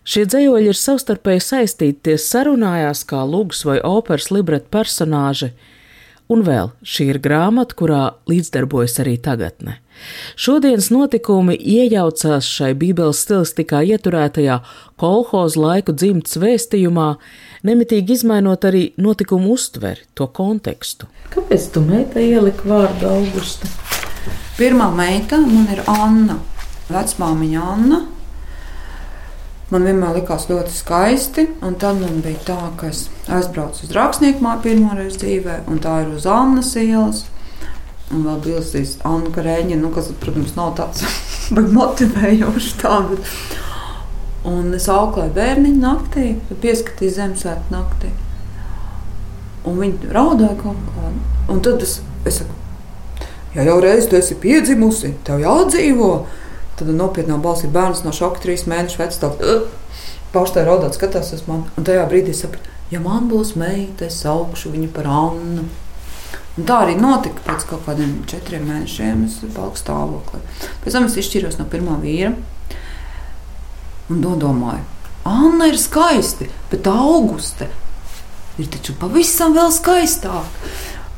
Šie 0.07 0.25
dzējoļi 0.29 0.71
ir 0.71 0.79
savstarpēji 0.79 1.45
saistīti, 1.47 2.01
tie 2.09 2.17
sarunājās 2.21 3.03
kā 3.09 3.23
lūgs 3.27 3.65
vai 3.67 3.79
operas 3.83 4.31
libreta 4.31 4.69
personāži. 4.73 5.51
Un 6.33 6.41
vēl 6.45 6.71
šī 6.87 7.11
ir 7.13 7.19
grāmata, 7.21 7.75
kurā 7.77 8.03
līdzdarbojas 8.31 8.99
arī 9.03 9.17
tagadne. 9.21 9.77
Šodienas 10.39 10.87
notikumi 10.89 11.53
iejaucās 11.53 12.47
šai 12.49 12.71
Bībeles 12.79 13.21
stilistikā 13.21 13.83
ieturētajā 13.93 14.57
kolhoza 14.99 15.61
laiku 15.61 15.93
dzimts 15.93 16.39
vēstījumā, 16.41 17.09
nemitīgi 17.67 18.17
izmainot 18.17 18.65
arī 18.65 18.87
notikumu 18.97 19.53
uztveri, 19.53 20.07
to 20.17 20.27
kontekstu. 20.33 21.11
Kāpēc 21.35 21.69
tu 21.75 21.85
meitai 21.85 22.25
ieliki 22.31 22.65
vārdu 22.71 23.11
Augusta? 23.11 23.69
Pirmā 24.57 24.89
meita 24.95 25.37
man 25.43 25.69
ir 25.73 25.83
Anna, 25.89 26.39
vecmāmiņa 26.89 27.69
Anna. 27.75 28.03
Man 29.71 29.87
vienmēr 29.87 30.17
likās 30.19 30.49
ļoti 30.49 30.73
skaisti, 30.75 31.45
un 31.63 31.77
tad 31.79 32.01
man 32.01 32.19
bija 32.25 32.41
tā, 32.49 32.57
ka 32.77 32.89
es 32.91 33.05
aizbraucu 33.31 33.85
uz 33.85 33.93
rakstnieku 33.95 34.43
māju 34.43 34.65
pirmo 34.65 34.97
reizi 34.97 35.21
dzīvē, 35.23 35.61
un 35.71 35.79
tā 35.83 36.01
ir 36.03 36.11
uz 36.13 36.27
Annas 36.29 36.73
ielas. 36.79 37.23
Un 38.13 38.25
vēl 38.27 38.41
bija 38.43 38.61
šis 38.67 38.97
Anna 39.07 39.31
Karēņa, 39.33 39.77
nu, 39.79 39.89
kas, 39.95 40.11
protams, 40.21 40.53
nav 40.57 40.75
tāds 40.77 41.05
motivējošs. 41.79 42.73
Tā, 42.83 42.97
bet... 43.09 43.31
Un 44.43 44.73
es 44.75 44.89
auklēju 44.91 45.31
bērniņu 45.37 45.79
naktī, 45.79 46.25
pieskatīju 46.51 47.15
Ziemassvētku 47.15 47.71
naktī. 47.71 48.09
Un 49.63 49.79
viņi 49.79 50.11
raudāja 50.11 50.57
kaut 50.59 50.81
kā. 50.91 51.11
Un 51.53 51.61
tad 51.63 51.83
es, 51.85 52.01
es 52.27 52.41
saku, 52.41 52.55
ja 53.55 53.63
jau 53.69 53.77
reiz 53.83 54.09
tu 54.11 54.19
esi 54.19 54.35
piedzimusi, 54.35 55.13
tev 55.23 55.39
jādzīvo. 55.43 56.11
Tad 56.83 56.97
nopietnā 56.99 57.37
balsī 57.39 57.69
bērns 57.71 58.03
no 58.03 58.11
šoka 58.11 58.41
trīs 58.43 58.65
mēnešu 58.67 58.99
vecs. 58.99 59.21
Paustai 60.33 60.65
raudāt, 60.65 60.97
skatās 60.97 61.29
uz 61.35 61.43
mani. 61.47 61.69
Un 61.77 61.85
tajā 61.87 62.03
brīdī 62.09 62.33
sapratu, 62.35 62.71
ja 62.91 62.99
man 62.99 63.29
būs 63.29 63.53
meita, 63.55 64.07
es 64.09 64.17
augšu 64.25 64.73
viņu 64.73 64.89
par 64.91 65.07
Annu. 65.07 65.67
Un 66.57 66.65
tā 66.69 66.79
arī 66.83 66.97
notika 66.99 67.41
pēc 67.45 67.67
kaut 67.69 67.85
kādiem 67.85 68.17
četriem 68.29 68.65
mēnešiem. 68.67 69.23
Es 69.29 69.37
paliku 69.55 69.79
stāvoklī. 69.79 70.41
Pēc 70.83 70.97
tam 70.97 71.07
es 71.07 71.15
izšķiros 71.21 71.59
no 71.61 71.69
pirmā 71.69 71.99
vīra 72.01 72.33
un 74.09 74.19
domāju, 74.21 74.83
Anna 75.23 75.69
ir 75.71 75.77
skaisti, 75.79 76.49
bet 76.67 76.89
auguste 76.91 77.69
ir 78.59 78.67
taču 78.67 78.93
pavisam 78.99 79.55
vēl 79.55 79.71
skaistāk. 79.71 80.65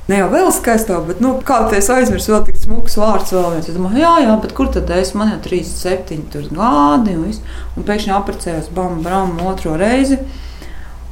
Ne 0.05 0.19
jau 0.19 0.27
vēl 0.29 0.51
skaistāk, 0.53 1.07
bet 1.07 1.21
nu, 1.23 1.31
kā 1.45 1.63
es 1.73 1.87
aizmirsu, 1.89 2.35
vēl 2.35 2.43
tik 2.45 2.59
smags 2.61 2.97
vārds. 3.01 3.31
Es 3.57 3.71
domāju, 3.73 4.03
jā, 4.03 4.11
jā, 4.21 4.35
bet 4.43 4.51
kur 4.57 4.69
tad 4.73 4.91
es? 4.93 5.15
Man 5.17 5.31
jau 5.33 5.39
37 5.47 6.51
gadi, 6.53 7.15
un, 7.17 7.31
un 7.73 7.87
pēkšņi 7.87 8.13
apprecējos 8.13 8.69
bam, 8.75 8.99
bam, 9.05 9.33
otro 9.49 9.73
reizi. 9.81 10.19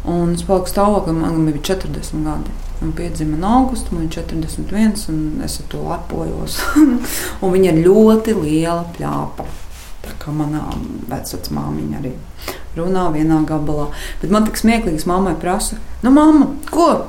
Un 0.04 0.36
es 0.36 0.44
paliku 0.46 0.70
stāvoklī, 0.70 1.16
man 1.18 1.48
bija 1.48 1.64
40 1.74 2.22
gadi. 2.28 2.54
Un 2.84 2.92
piedzima 2.94 3.40
no 3.40 3.56
augusta, 3.64 3.96
man 3.96 4.06
ir 4.06 4.14
41, 4.14 5.08
un 5.10 5.42
es 5.46 5.58
ar 5.64 5.68
to 5.72 5.82
lepojos. 5.88 6.60
viņa 7.56 7.74
ir 7.74 7.82
ļoti 7.88 8.38
liela 8.38 8.84
plāpa. 8.94 9.48
Tā 10.04 10.14
kā 10.20 10.36
manā 10.36 10.68
vecmāmiņa 11.10 12.00
arī 12.02 12.14
runā 12.78 13.08
vienā 13.16 13.42
gabalā. 13.48 13.90
Bet 14.22 14.34
man 14.36 14.46
tik 14.46 14.60
smieklīgs, 14.60 15.08
mammai 15.10 15.34
prasa, 15.40 15.80
nu, 16.04 16.14
mamma, 16.14 16.52
ko? 16.70 17.08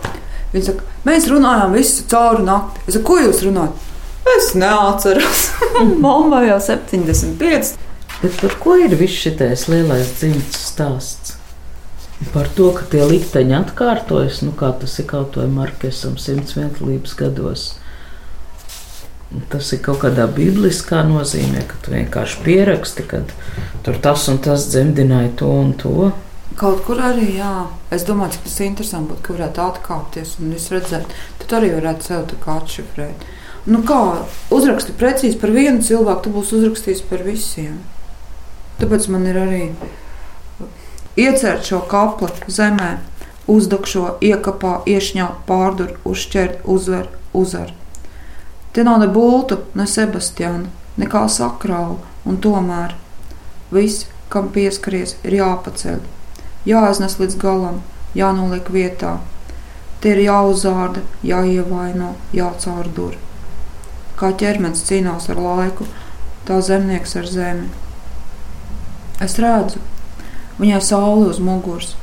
Viņa 0.55 0.69
saka, 0.71 0.94
mēs 1.07 1.29
runājām 1.31 1.77
visu 1.77 2.07
cauri 2.11 2.45
nakti. 2.47 2.85
Es 2.89 2.99
saku, 2.99 3.07
ko 3.09 3.19
jūs 3.23 3.45
runājat? 3.47 3.91
Es 4.37 4.53
neatceros. 4.57 5.47
Mamma 6.05 6.43
jau 6.47 6.59
75. 6.63 7.75
Bet 8.23 8.37
par 8.41 8.59
ko 8.61 8.77
ir 8.81 8.95
viss 8.97 9.25
šis 9.27 9.67
lielais 9.69 10.15
dzimts 10.17 10.61
stāsts? 10.71 11.35
Par 12.33 12.49
to, 12.57 12.71
ka 12.73 12.87
tie 12.89 13.03
likteņi 13.05 13.57
atkārtojas, 13.59 14.41
nu, 14.47 14.55
kā 14.57 14.71
tas 14.81 14.95
ir 15.03 15.09
kaut 15.11 15.37
vai 15.37 15.49
Markesam 15.51 16.15
simts 16.21 16.55
vienotības 16.57 17.17
gados. 17.19 17.65
Tas 19.51 19.73
ir 19.75 19.83
kaut 19.85 20.01
kādā 20.05 20.29
bibliskā 20.31 21.03
nozīmē, 21.09 21.65
ka 21.69 21.81
tu 21.83 21.93
vienkārši 21.93 22.41
pieraksti, 22.47 23.07
ka 23.11 23.25
tur 23.85 23.99
tas 24.03 24.29
un 24.31 24.39
tas 24.45 24.69
dzemdināja 24.71 25.35
to 25.43 25.51
un 25.51 25.75
to. 25.81 26.13
Kaut 26.59 26.85
kur 26.87 27.01
arī, 27.03 27.33
jā. 27.39 27.67
Es 27.95 28.05
domāju, 28.07 28.37
cik 28.37 28.45
tas 28.47 28.59
ir 28.61 28.69
interesanti 28.69 29.11
būtu, 29.11 29.23
ka 29.27 29.35
varētu 29.35 29.63
atkāpties 29.65 30.37
un 30.39 30.53
visu 30.55 30.77
redzēt. 30.77 31.17
Tad 31.41 31.57
arī 31.59 31.73
varētu 31.75 32.07
sev 32.07 32.29
tā 32.31 32.39
kā 32.45 32.59
atšifrēt. 32.61 33.25
Nu 33.67 33.81
kā, 33.89 33.99
uzraksti 34.55 34.95
precīzi 35.01 35.41
par 35.41 35.51
vienu 35.55 35.83
cilvēku, 35.83 36.23
tu 36.27 36.35
būsi 36.35 36.59
uzrakstījis 36.61 37.03
par 37.11 37.25
visiem. 37.27 37.81
Tāpēc 38.79 39.09
man 39.11 39.27
ir 39.31 39.41
arī 39.41 39.63
iecērt 41.17 41.67
šo 41.67 41.81
kapli 41.91 42.31
zemē, 42.51 42.91
uzdakšo, 43.51 44.19
iekapā, 44.25 44.79
iešņā, 44.89 45.29
pārdur, 45.49 45.97
uzšķert, 46.07 46.63
uzver, 46.71 47.09
uzvar. 47.33 47.73
Te 48.75 48.85
nav 48.87 49.01
ne 49.03 49.09
bultu, 49.11 49.61
ne 49.79 49.87
Sebastiāna, 49.91 50.71
nekā 51.01 51.27
sakrālu, 51.31 52.01
un 52.27 52.39
tomēr 52.43 52.97
viss, 53.75 54.07
kam 54.33 54.51
pieskaries, 54.55 55.17
ir 55.23 55.39
jāpaceļ, 55.39 56.03
jāiznes 56.69 57.19
līdz 57.21 57.39
galam, 57.41 57.81
jānoliek 58.15 58.69
vietā. 58.71 59.19
Tie 60.01 60.13
ir 60.17 60.25
jāuzārda, 60.27 61.05
jāievaino, 61.25 62.13
jācaurdur. 62.37 63.17
Kā 64.21 64.31
ķermenis 64.37 64.85
cīnās 64.89 65.31
ar 65.33 65.41
laiku, 65.41 65.89
tā 66.45 66.61
zemnieks 66.63 67.17
ar 67.17 67.27
zemi. 67.27 67.73
Es 69.25 69.39
redzu, 69.41 69.81
Viņai 70.55 70.81
saule 70.87 71.27
uz 71.33 71.41
muguras, 71.43 71.97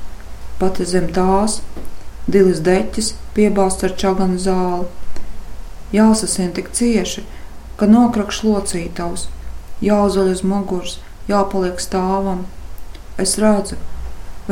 pati 0.60 0.84
zem 0.84 1.06
tās, 1.16 1.62
dilis 2.28 2.60
deķis 2.66 3.14
piebāzts 3.36 3.86
ar 3.88 3.94
čaganu 4.02 4.40
zāli. 4.44 4.90
Jāsasien 5.96 6.52
tik 6.58 6.68
cieši, 6.76 7.24
ka 7.80 7.88
nokrakš 7.88 8.42
locītavs, 8.44 9.30
jāuzaļ 9.88 10.34
uz 10.34 10.44
muguras, 10.44 10.98
jāpaliek 11.32 11.80
stāvam. 11.80 12.44
Es 13.16 13.38
redzu, 13.40 13.80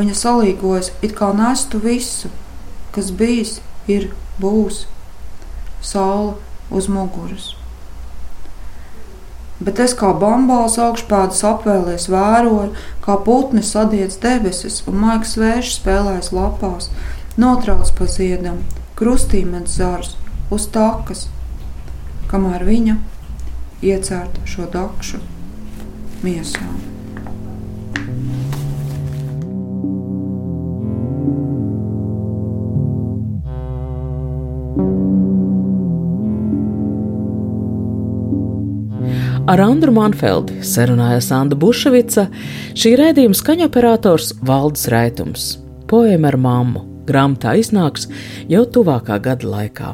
viņa 0.00 0.16
salīgojas, 0.16 0.92
it 1.04 1.14
kā 1.18 1.30
nestu 1.36 1.80
visu, 1.82 2.32
kas 2.96 3.12
bijis, 3.14 3.58
ir, 3.88 4.10
būs. 4.42 4.84
Saule 5.80 6.36
uz 6.70 6.90
muguras 6.92 7.54
bet 9.60 9.80
es 9.84 9.94
kā 9.96 10.10
bambāls 10.16 10.78
augšpēdas 10.80 11.42
apvēlēs 11.46 12.08
vēroju, 12.12 12.72
kā 13.04 13.16
putni 13.26 13.62
sadiec 13.66 14.16
debesis 14.22 14.80
un 14.88 15.00
maigs 15.04 15.36
vējš 15.40 15.74
spēlēs 15.76 16.32
lapās, 16.36 16.88
notrauc 17.40 17.92
pa 17.98 18.08
ziedam, 18.08 18.62
krustīmens 18.98 19.76
zars 19.80 20.16
uz 20.50 20.68
takas, 20.72 21.28
kamēr 22.32 22.64
viņa 22.68 22.96
iecērta 23.84 24.46
šo 24.48 24.70
dakšu 24.72 25.20
miesām. 26.24 26.89
Ar 39.50 39.58
Andru 39.64 39.90
Manfeldi 39.90 40.60
sarunājās 40.62 41.32
Anna 41.34 41.56
Buševica, 41.58 42.28
šī 42.78 42.92
raidījuma 43.00 43.34
skaņoperators 43.34 44.28
Valdis 44.46 44.86
Raitums. 44.92 45.48
Poēma 45.90 46.30
ar 46.30 46.38
mammu 46.38 46.84
grāmatā 47.08 47.56
iznāks 47.58 48.06
jau 48.52 48.62
tuvākā 48.70 49.18
gada 49.24 49.50
laikā. 49.50 49.90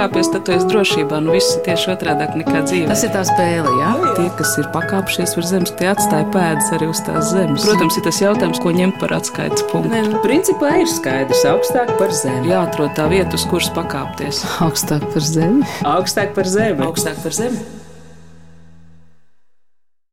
Pakāpies, 0.00 0.30
tad 0.32 0.46
tu 0.46 0.54
esi 0.54 0.68
drošībā. 0.70 1.20
Nu, 1.24 1.34
viss 1.36 1.56
ir 1.56 1.64
tieši 1.66 1.90
otrādi 1.92 2.28
nekā 2.40 2.62
dzīve. 2.64 2.88
Tas 2.88 3.02
ir 3.04 3.12
tā 3.12 3.24
spēle, 3.28 3.72
jā. 3.80 3.90
Tie, 4.16 4.28
kas 4.38 4.54
ir 4.62 4.68
pakāpšies 4.74 5.34
virs 5.36 5.50
zemes, 5.52 5.72
tie 5.76 5.90
atstāja 5.92 6.28
pēdas 6.32 6.70
arī 6.76 6.88
uz 6.90 7.02
tās 7.04 7.32
zemes. 7.34 7.66
Protams, 7.66 7.98
ir 8.00 8.06
tas 8.06 8.20
jautājums, 8.22 8.62
ko 8.62 8.72
ņemt 8.76 9.00
par 9.02 9.16
atskaites 9.18 9.66
punktu. 9.72 9.92
Nē, 9.92 10.06
nu, 10.08 10.22
principā 10.24 10.72
ir 10.80 10.88
skaidrs, 10.90 11.44
augstāk 11.52 11.92
par 12.00 12.14
zemi. 12.16 12.48
Jāatrod 12.54 12.96
tā 12.96 13.10
vieta, 13.12 13.36
uz 13.36 13.44
kuras 13.50 13.68
pakāpties. 13.76 14.44
Augstāk 14.64 15.04
par 15.12 15.28
zemi. 15.28 15.68
Augstāk 15.84 16.32
par 16.38 16.48
zemi. 16.48 16.80
Augstāk 16.88 17.20
par 17.20 17.36
zemi. 17.36 17.79